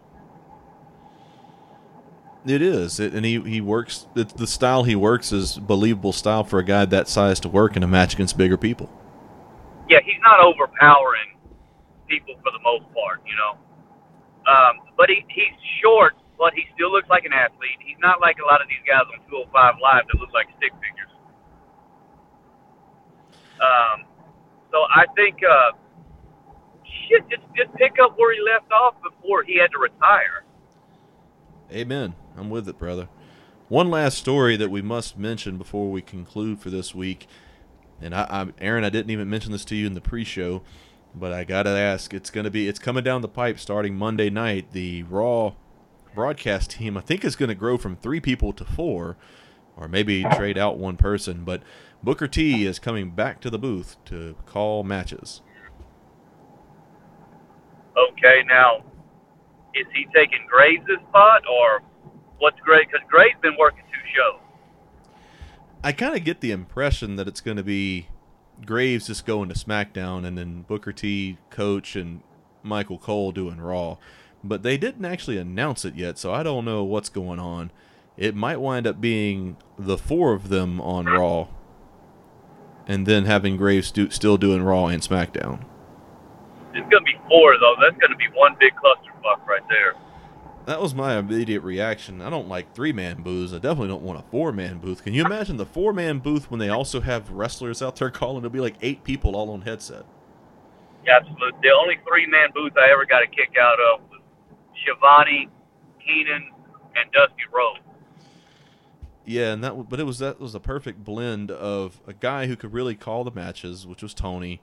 It 2.46 2.62
is, 2.62 2.98
it, 3.00 3.12
and 3.12 3.26
he 3.26 3.40
he 3.42 3.60
works. 3.60 4.06
It's 4.16 4.32
the 4.32 4.46
style 4.46 4.84
he 4.84 4.96
works 4.96 5.30
is 5.32 5.58
believable 5.58 6.12
style 6.12 6.44
for 6.44 6.58
a 6.58 6.64
guy 6.64 6.86
that 6.86 7.08
size 7.08 7.38
to 7.40 7.48
work 7.48 7.76
in 7.76 7.82
a 7.82 7.86
match 7.88 8.14
against 8.14 8.38
bigger 8.38 8.56
people. 8.56 8.88
yeah, 9.90 9.98
he's 10.06 10.20
not 10.22 10.38
overpowering 10.38 11.34
people 12.08 12.34
for 12.44 12.52
the 12.52 12.62
most 12.62 12.86
part, 12.94 13.20
you 13.26 13.34
know. 13.34 13.58
Um, 14.46 14.86
but 14.96 15.10
he, 15.10 15.26
he's 15.28 15.52
short, 15.82 16.14
but 16.38 16.54
he 16.54 16.62
still 16.74 16.92
looks 16.92 17.08
like 17.10 17.24
an 17.26 17.32
athlete. 17.32 17.76
He's 17.82 17.98
not 18.00 18.20
like 18.20 18.38
a 18.38 18.46
lot 18.46 18.62
of 18.62 18.68
these 18.68 18.82
guys 18.86 19.02
on 19.10 19.18
205 19.28 19.50
Live 19.82 20.06
that 20.06 20.16
look 20.22 20.32
like 20.32 20.46
stick 20.62 20.72
figures. 20.78 21.09
Um, 23.60 24.06
so 24.70 24.78
I 24.94 25.04
think, 25.14 25.38
uh, 25.44 25.72
shit, 27.08 27.28
just, 27.28 27.42
just 27.56 27.74
pick 27.76 27.92
up 28.02 28.18
where 28.18 28.32
he 28.34 28.40
left 28.40 28.70
off 28.72 28.94
before 29.02 29.42
he 29.42 29.58
had 29.58 29.70
to 29.72 29.78
retire. 29.78 30.44
Amen. 31.72 32.14
I'm 32.36 32.50
with 32.50 32.68
it, 32.68 32.78
brother. 32.78 33.08
One 33.68 33.90
last 33.90 34.18
story 34.18 34.56
that 34.56 34.70
we 34.70 34.82
must 34.82 35.16
mention 35.16 35.56
before 35.56 35.90
we 35.90 36.02
conclude 36.02 36.58
for 36.58 36.70
this 36.70 36.94
week, 36.94 37.28
and 38.00 38.14
I, 38.14 38.26
I 38.28 38.46
Aaron, 38.60 38.82
I 38.82 38.90
didn't 38.90 39.10
even 39.10 39.30
mention 39.30 39.52
this 39.52 39.64
to 39.66 39.76
you 39.76 39.86
in 39.86 39.94
the 39.94 40.00
pre-show, 40.00 40.62
but 41.14 41.32
I 41.32 41.44
gotta 41.44 41.70
ask. 41.70 42.12
It's 42.12 42.30
gonna 42.30 42.50
be, 42.50 42.66
it's 42.66 42.80
coming 42.80 43.04
down 43.04 43.22
the 43.22 43.28
pipe 43.28 43.60
starting 43.60 43.94
Monday 43.94 44.30
night. 44.30 44.72
The 44.72 45.04
Raw 45.04 45.52
broadcast 46.14 46.72
team, 46.72 46.96
I 46.96 47.00
think, 47.00 47.24
is 47.24 47.36
gonna 47.36 47.54
grow 47.54 47.78
from 47.78 47.94
three 47.94 48.18
people 48.18 48.52
to 48.54 48.64
four, 48.64 49.16
or 49.76 49.86
maybe 49.86 50.24
trade 50.34 50.58
out 50.58 50.76
one 50.76 50.96
person. 50.96 51.44
But 51.44 51.62
Booker 52.02 52.26
T 52.26 52.64
is 52.64 52.78
coming 52.78 53.10
back 53.10 53.40
to 53.42 53.50
the 53.50 53.58
booth 53.58 53.96
to 54.06 54.34
call 54.46 54.82
matches. 54.82 55.42
Okay, 57.96 58.42
now, 58.48 58.84
is 59.74 59.86
he 59.94 60.06
taking 60.14 60.46
Graves' 60.48 60.86
spot, 61.08 61.42
or 61.46 61.82
what's 62.38 62.58
Graves? 62.60 62.86
Because 62.90 63.06
Graves 63.08 63.36
been 63.42 63.56
working 63.58 63.82
two 63.92 64.08
shows. 64.16 64.40
I 65.84 65.92
kind 65.92 66.16
of 66.16 66.24
get 66.24 66.40
the 66.40 66.52
impression 66.52 67.16
that 67.16 67.28
it's 67.28 67.40
going 67.40 67.56
to 67.56 67.62
be 67.62 68.08
Graves 68.64 69.06
just 69.06 69.26
going 69.26 69.48
to 69.48 69.54
SmackDown 69.54 70.26
and 70.26 70.38
then 70.38 70.62
Booker 70.62 70.92
T, 70.92 71.38
Coach, 71.50 71.96
and 71.96 72.22
Michael 72.62 72.98
Cole 72.98 73.32
doing 73.32 73.60
Raw. 73.60 73.96
But 74.42 74.62
they 74.62 74.78
didn't 74.78 75.04
actually 75.04 75.36
announce 75.36 75.84
it 75.84 75.96
yet, 75.96 76.18
so 76.18 76.32
I 76.32 76.42
don't 76.42 76.64
know 76.64 76.82
what's 76.82 77.10
going 77.10 77.38
on. 77.38 77.70
It 78.16 78.34
might 78.34 78.60
wind 78.60 78.86
up 78.86 79.00
being 79.00 79.56
the 79.78 79.98
four 79.98 80.32
of 80.32 80.48
them 80.48 80.80
on 80.80 81.06
Raw, 81.06 81.48
and 82.90 83.06
then 83.06 83.24
having 83.24 83.56
Graves 83.56 83.92
do, 83.92 84.10
still 84.10 84.36
doing 84.36 84.64
Raw 84.64 84.86
and 84.86 85.00
SmackDown. 85.00 85.60
It's 86.74 86.88
going 86.90 87.04
to 87.04 87.12
be 87.12 87.16
four, 87.28 87.56
though. 87.60 87.76
That's 87.80 87.96
going 87.98 88.10
to 88.10 88.16
be 88.16 88.26
one 88.34 88.56
big 88.58 88.72
clusterfuck 88.74 89.46
right 89.46 89.62
there. 89.68 89.94
That 90.66 90.82
was 90.82 90.92
my 90.92 91.16
immediate 91.16 91.60
reaction. 91.60 92.20
I 92.20 92.30
don't 92.30 92.48
like 92.48 92.74
three 92.74 92.92
man 92.92 93.22
booths. 93.22 93.52
I 93.52 93.58
definitely 93.58 93.88
don't 93.88 94.02
want 94.02 94.18
a 94.18 94.22
four 94.30 94.50
man 94.50 94.78
booth. 94.78 95.04
Can 95.04 95.14
you 95.14 95.24
imagine 95.24 95.56
the 95.56 95.66
four 95.66 95.92
man 95.92 96.18
booth 96.18 96.50
when 96.50 96.58
they 96.58 96.68
also 96.68 97.00
have 97.00 97.30
wrestlers 97.30 97.80
out 97.80 97.94
there 97.94 98.10
calling? 98.10 98.38
It'll 98.38 98.50
be 98.50 98.60
like 98.60 98.76
eight 98.82 99.04
people 99.04 99.36
all 99.36 99.50
on 99.50 99.62
headset. 99.62 100.04
Yeah, 101.06 101.18
absolutely. 101.18 101.60
The 101.62 101.70
only 101.70 101.96
three 102.06 102.26
man 102.26 102.48
booth 102.52 102.72
I 102.76 102.90
ever 102.90 103.06
got 103.06 103.22
a 103.22 103.28
kick 103.28 103.54
out 103.60 103.78
of 103.78 104.00
was 104.10 104.20
Schiavone, 104.82 105.48
Heenan, 105.98 106.50
and 106.96 107.12
Dusty 107.12 107.44
Rhodes. 107.52 107.80
Yeah, 109.30 109.52
and 109.52 109.62
that 109.62 109.88
but 109.88 110.00
it 110.00 110.04
was 110.04 110.18
that 110.18 110.40
was 110.40 110.56
a 110.56 110.60
perfect 110.60 111.04
blend 111.04 111.52
of 111.52 112.00
a 112.04 112.12
guy 112.12 112.46
who 112.46 112.56
could 112.56 112.72
really 112.72 112.96
call 112.96 113.22
the 113.22 113.30
matches, 113.30 113.86
which 113.86 114.02
was 114.02 114.12
Tony, 114.12 114.60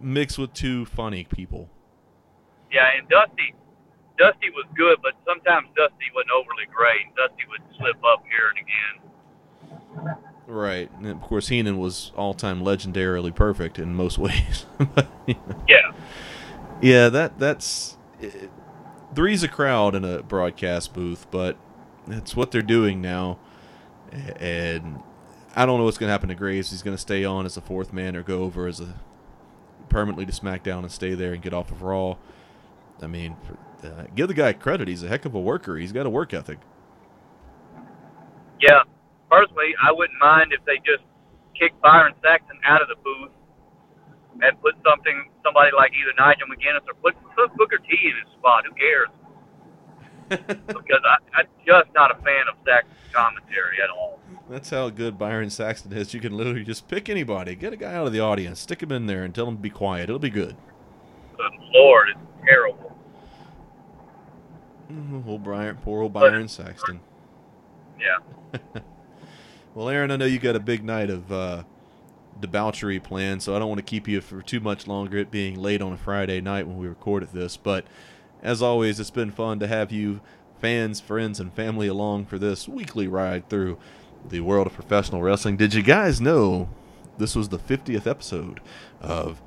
mixed 0.00 0.38
with 0.38 0.54
two 0.54 0.86
funny 0.86 1.24
people. 1.24 1.68
Yeah, 2.72 2.88
and 2.96 3.06
Dusty, 3.10 3.54
Dusty 4.16 4.48
was 4.48 4.64
good, 4.74 5.00
but 5.02 5.12
sometimes 5.26 5.68
Dusty 5.76 6.06
wasn't 6.14 6.30
overly 6.30 6.64
great. 6.74 7.14
Dusty 7.14 7.44
would 7.50 7.60
slip 7.76 8.02
up 8.02 8.24
here 8.24 8.48
and 8.48 10.06
again. 10.08 10.16
Right, 10.46 10.90
and 10.96 11.08
of 11.08 11.20
course 11.20 11.48
Heenan 11.48 11.76
was 11.76 12.10
all-time 12.16 12.62
legendarily 12.62 13.34
perfect 13.34 13.78
in 13.78 13.94
most 13.94 14.16
ways. 14.26 14.64
But, 14.78 15.08
you 15.26 15.34
know. 15.34 15.64
Yeah, 15.68 15.92
Yeah, 16.80 17.08
that 17.10 17.38
that's 17.38 17.98
it, 18.18 18.50
three's 19.14 19.42
a 19.42 19.48
crowd 19.48 19.94
in 19.94 20.06
a 20.06 20.22
broadcast 20.22 20.94
booth, 20.94 21.26
but 21.30 21.58
that's 22.06 22.36
what 22.36 22.50
they're 22.50 22.62
doing 22.62 23.00
now. 23.00 23.38
And 24.38 25.02
I 25.56 25.66
don't 25.66 25.78
know 25.78 25.84
what's 25.84 25.98
going 25.98 26.08
to 26.08 26.12
happen 26.12 26.28
to 26.30 26.34
Graves. 26.34 26.70
He's 26.70 26.82
going 26.82 26.96
to 26.96 27.00
stay 27.00 27.24
on 27.24 27.46
as 27.46 27.56
a 27.56 27.60
fourth 27.60 27.92
man 27.92 28.16
or 28.16 28.22
go 28.22 28.42
over 28.42 28.66
as 28.66 28.80
a 28.80 28.94
permanently 29.88 30.26
to 30.26 30.32
SmackDown 30.32 30.80
and 30.80 30.92
stay 30.92 31.14
there 31.14 31.32
and 31.34 31.42
get 31.42 31.54
off 31.54 31.70
of 31.70 31.82
Raw. 31.82 32.16
I 33.02 33.06
mean, 33.08 33.36
uh, 33.84 34.04
give 34.14 34.28
the 34.28 34.34
guy 34.34 34.52
credit. 34.54 34.88
He's 34.88 35.02
a 35.02 35.08
heck 35.08 35.24
of 35.24 35.34
a 35.34 35.40
worker. 35.40 35.76
He's 35.76 35.92
got 35.92 36.06
a 36.06 36.10
work 36.10 36.34
ethic. 36.34 36.58
yeah. 38.60 38.82
Personally, 39.30 39.74
I 39.82 39.92
wouldn't 39.92 40.18
mind 40.20 40.52
if 40.52 40.64
they 40.66 40.78
just 40.78 41.04
kicked 41.58 41.80
Byron 41.82 42.14
Saxton 42.22 42.58
out 42.64 42.82
of 42.82 42.88
the 42.88 42.96
booth 43.02 43.32
and 44.42 44.60
put 44.62 44.74
something, 44.84 45.30
somebody 45.44 45.70
like 45.76 45.92
either 45.92 46.12
Nigel 46.18 46.48
McGuinness 46.48 46.86
or 46.88 46.94
put, 47.02 47.16
put 47.36 47.54
Booker 47.56 47.78
T 47.78 47.88
in 47.90 48.16
his 48.24 48.32
spot. 48.38 48.64
Who 48.66 48.74
cares? 48.74 49.08
Because 50.46 51.02
I, 51.04 51.16
I'm 51.34 51.46
just 51.66 51.88
not 51.94 52.10
a 52.10 52.14
fan 52.22 52.44
of 52.50 52.56
Saxton's 52.66 53.12
commentary 53.12 53.78
at 53.82 53.90
all. 53.90 54.18
That's 54.48 54.70
how 54.70 54.90
good 54.90 55.18
Byron 55.18 55.50
Saxton 55.50 55.92
is. 55.92 56.12
You 56.12 56.20
can 56.20 56.36
literally 56.36 56.64
just 56.64 56.88
pick 56.88 57.08
anybody, 57.08 57.54
get 57.54 57.72
a 57.72 57.76
guy 57.76 57.94
out 57.94 58.06
of 58.06 58.12
the 58.12 58.20
audience, 58.20 58.60
stick 58.60 58.82
him 58.82 58.92
in 58.92 59.06
there, 59.06 59.24
and 59.24 59.34
tell 59.34 59.48
him 59.48 59.56
to 59.56 59.62
be 59.62 59.70
quiet. 59.70 60.04
It'll 60.04 60.18
be 60.18 60.30
good. 60.30 60.56
Good 61.36 61.52
Lord, 61.72 62.08
it's 62.10 62.18
terrible. 62.44 62.96
Mm, 64.90 65.26
Old 65.26 65.42
Brian, 65.42 65.76
poor 65.76 66.02
old 66.02 66.12
Byron 66.12 66.48
Saxton. 66.48 67.00
Yeah. 67.98 68.60
Well, 69.74 69.88
Aaron, 69.88 70.10
I 70.10 70.16
know 70.16 70.26
you 70.26 70.38
got 70.38 70.54
a 70.54 70.60
big 70.60 70.84
night 70.84 71.08
of 71.08 71.32
uh, 71.32 71.62
debauchery 72.38 73.00
planned, 73.00 73.42
so 73.42 73.56
I 73.56 73.58
don't 73.58 73.68
want 73.68 73.78
to 73.78 73.84
keep 73.84 74.06
you 74.06 74.20
for 74.20 74.42
too 74.42 74.60
much 74.60 74.86
longer. 74.86 75.16
It 75.16 75.30
being 75.30 75.58
late 75.58 75.80
on 75.80 75.94
a 75.94 75.96
Friday 75.96 76.42
night 76.42 76.66
when 76.66 76.76
we 76.76 76.86
recorded 76.86 77.30
this, 77.32 77.56
but 77.56 77.86
as 78.42 78.62
always, 78.62 78.98
it's 79.00 79.10
been 79.10 79.30
fun 79.30 79.58
to 79.60 79.66
have 79.66 79.92
you, 79.92 80.20
fans, 80.60 81.00
friends, 81.00 81.40
and 81.40 81.52
family 81.52 81.88
along 81.88 82.26
for 82.26 82.38
this 82.38 82.68
weekly 82.68 83.06
ride 83.08 83.48
through 83.48 83.78
the 84.28 84.40
world 84.40 84.66
of 84.66 84.74
professional 84.74 85.22
wrestling. 85.22 85.56
Did 85.56 85.74
you 85.74 85.82
guys 85.82 86.20
know 86.20 86.68
this 87.18 87.34
was 87.34 87.48
the 87.48 87.58
50th 87.58 88.06
episode 88.06 88.60
of 89.00 89.42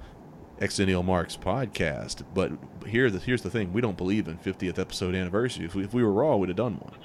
Exennial 0.59 1.03
Marks 1.03 1.37
podcast? 1.37 2.23
But 2.33 2.51
here, 2.87 3.09
the, 3.09 3.19
here's 3.19 3.41
the 3.41 3.49
thing: 3.49 3.73
we 3.73 3.81
don't 3.81 3.97
believe 3.97 4.27
in 4.27 4.37
50th 4.37 4.79
episode 4.79 5.15
anniversary. 5.15 5.65
If 5.65 5.75
we, 5.75 5.83
if 5.83 5.93
we 5.93 6.03
were 6.03 6.11
Raw, 6.11 6.37
we'd 6.37 6.49
have 6.49 6.57
done 6.57 6.75
one, 6.75 6.97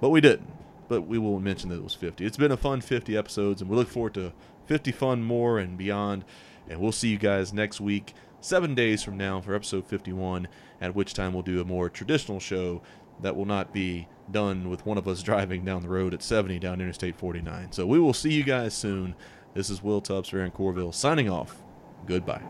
but 0.00 0.10
we 0.10 0.20
didn't 0.20 0.52
but 0.88 1.02
we 1.02 1.18
will 1.18 1.38
mention 1.38 1.68
that 1.68 1.76
it 1.76 1.84
was 1.84 1.94
50. 1.94 2.24
It's 2.24 2.36
been 2.36 2.50
a 2.50 2.56
fun 2.56 2.80
50 2.80 3.16
episodes, 3.16 3.60
and 3.60 3.70
we 3.70 3.76
look 3.76 3.88
forward 3.88 4.14
to 4.14 4.32
50 4.66 4.90
fun 4.92 5.22
more 5.22 5.58
and 5.58 5.76
beyond. 5.76 6.24
And 6.68 6.80
we'll 6.80 6.92
see 6.92 7.08
you 7.08 7.18
guys 7.18 7.52
next 7.52 7.80
week, 7.80 8.14
seven 8.40 8.74
days 8.74 9.02
from 9.02 9.16
now, 9.16 9.40
for 9.40 9.54
episode 9.54 9.86
51, 9.86 10.48
at 10.80 10.94
which 10.94 11.14
time 11.14 11.32
we'll 11.32 11.42
do 11.42 11.60
a 11.60 11.64
more 11.64 11.88
traditional 11.88 12.40
show 12.40 12.82
that 13.20 13.36
will 13.36 13.44
not 13.44 13.72
be 13.72 14.06
done 14.30 14.70
with 14.70 14.86
one 14.86 14.98
of 14.98 15.08
us 15.08 15.22
driving 15.24 15.64
down 15.64 15.82
the 15.82 15.88
road 15.88 16.14
at 16.14 16.22
70 16.22 16.58
down 16.58 16.80
Interstate 16.80 17.16
49. 17.16 17.72
So 17.72 17.86
we 17.86 17.98
will 17.98 18.14
see 18.14 18.32
you 18.32 18.44
guys 18.44 18.74
soon. 18.74 19.14
This 19.54 19.70
is 19.70 19.82
Will 19.82 20.00
Tubbs 20.00 20.32
Aaron 20.32 20.50
Corville 20.50 20.92
signing 20.92 21.28
off. 21.28 21.62
Goodbye. 22.06 22.42